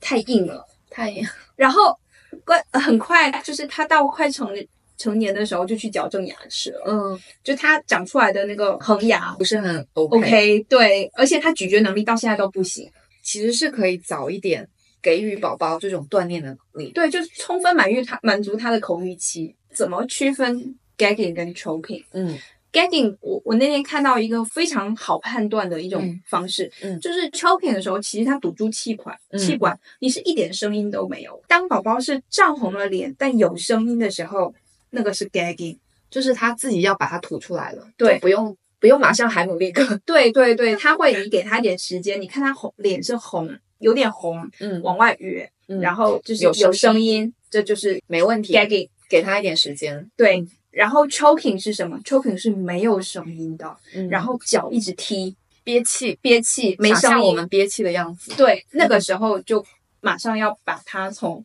[0.00, 0.66] 太硬了。
[0.90, 1.26] 太硬
[1.56, 1.98] 然后
[2.44, 4.48] 快很快，就是他到快成
[4.96, 10.18] 成年的时候就去矫正牙齿了，嗯就他长出来的那个恒牙不是很 OK。
[10.18, 12.88] OK，对，而且他咀嚼能力到现在都不行，
[13.22, 14.68] 其实是可以早一点
[15.02, 16.92] 给予宝宝这种锻炼的能力。
[16.92, 19.54] 对，就是充分满足他满足他的口欲期。
[19.74, 22.04] 怎么区分 gagging 跟 choking？
[22.12, 22.38] 嗯
[22.74, 31.40] gagging，我我那天看到一个非常好判断的一种嗯方式，嗯就是 choking 的时候，其实它堵住气管，嗯气管你是一点声音都没有。
[31.46, 34.52] 当宝宝是涨红了脸但有声音的时候，
[34.90, 35.78] 那个是 gagging。
[36.10, 40.00] 就是他自己要把它吐出来了，对不用不用马上海姆立克。
[40.06, 48.88] 对对对，他会你给他一点时间，你看他红脸是红，有点红，嗯往外约，嗯然后就是有有声声音，这就是没问题 gagging。
[49.08, 50.08] 给他一点时间。
[50.16, 50.44] 对，
[50.74, 57.28] 然后 choking 是什么？choking 是没有声音的，嗯然后脚一直踢，憋气，憋气，没想象声音。
[57.28, 58.34] 我们憋气的样子。
[58.36, 59.64] 对，那个时候就
[60.00, 61.42] 马上要把它从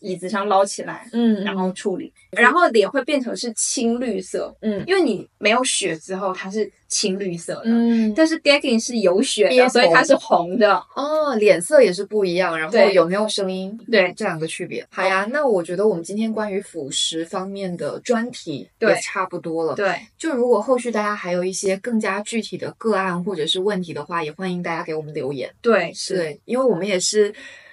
[0.00, 4.82] 椅子上捞起来，嗯然后处理，然后脸会变成是青绿色，嗯。
[4.86, 8.12] 因为你没有血之后它是青绿色的，嗯。
[8.14, 10.74] 但是 gagging 是有血的，所以它是红的。
[10.94, 14.12] 哦，脸色也是不一样，然后有没有声音，对。
[14.16, 14.86] 这两个区别。
[14.90, 19.74] 好呀，那我觉得我们今天关于辅食方面的专题也差不多了。
[19.74, 25.50] 对，就如果后续大家还有一些更加具体的个案或者是问题的话，也欢迎大家给我们留言。
[25.60, 27.32] 对，是，因为我们也是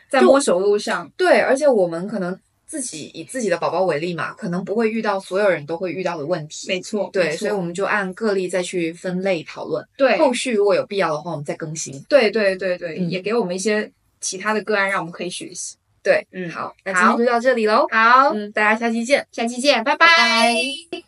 [0.10, 1.10] 在摸索路上。
[1.18, 6.68] 对，而且我们可能自己以自己的宝宝为例嘛，可能不会遇到所有人都会遇到的问题。
[6.68, 9.86] 没错，对，所以我们就按个例再去分类讨论。
[9.98, 11.98] 对后续如果有必要的话，我们再更新。
[12.10, 13.90] 对对对对，嗯也给我们一些
[14.20, 15.76] 其他的个案，让我们可以学习。
[16.04, 17.86] 对，嗯，好，那今天就到这里喽。
[17.92, 19.26] 好，嗯，大家下期见。
[19.32, 21.07] 下期见，拜拜拜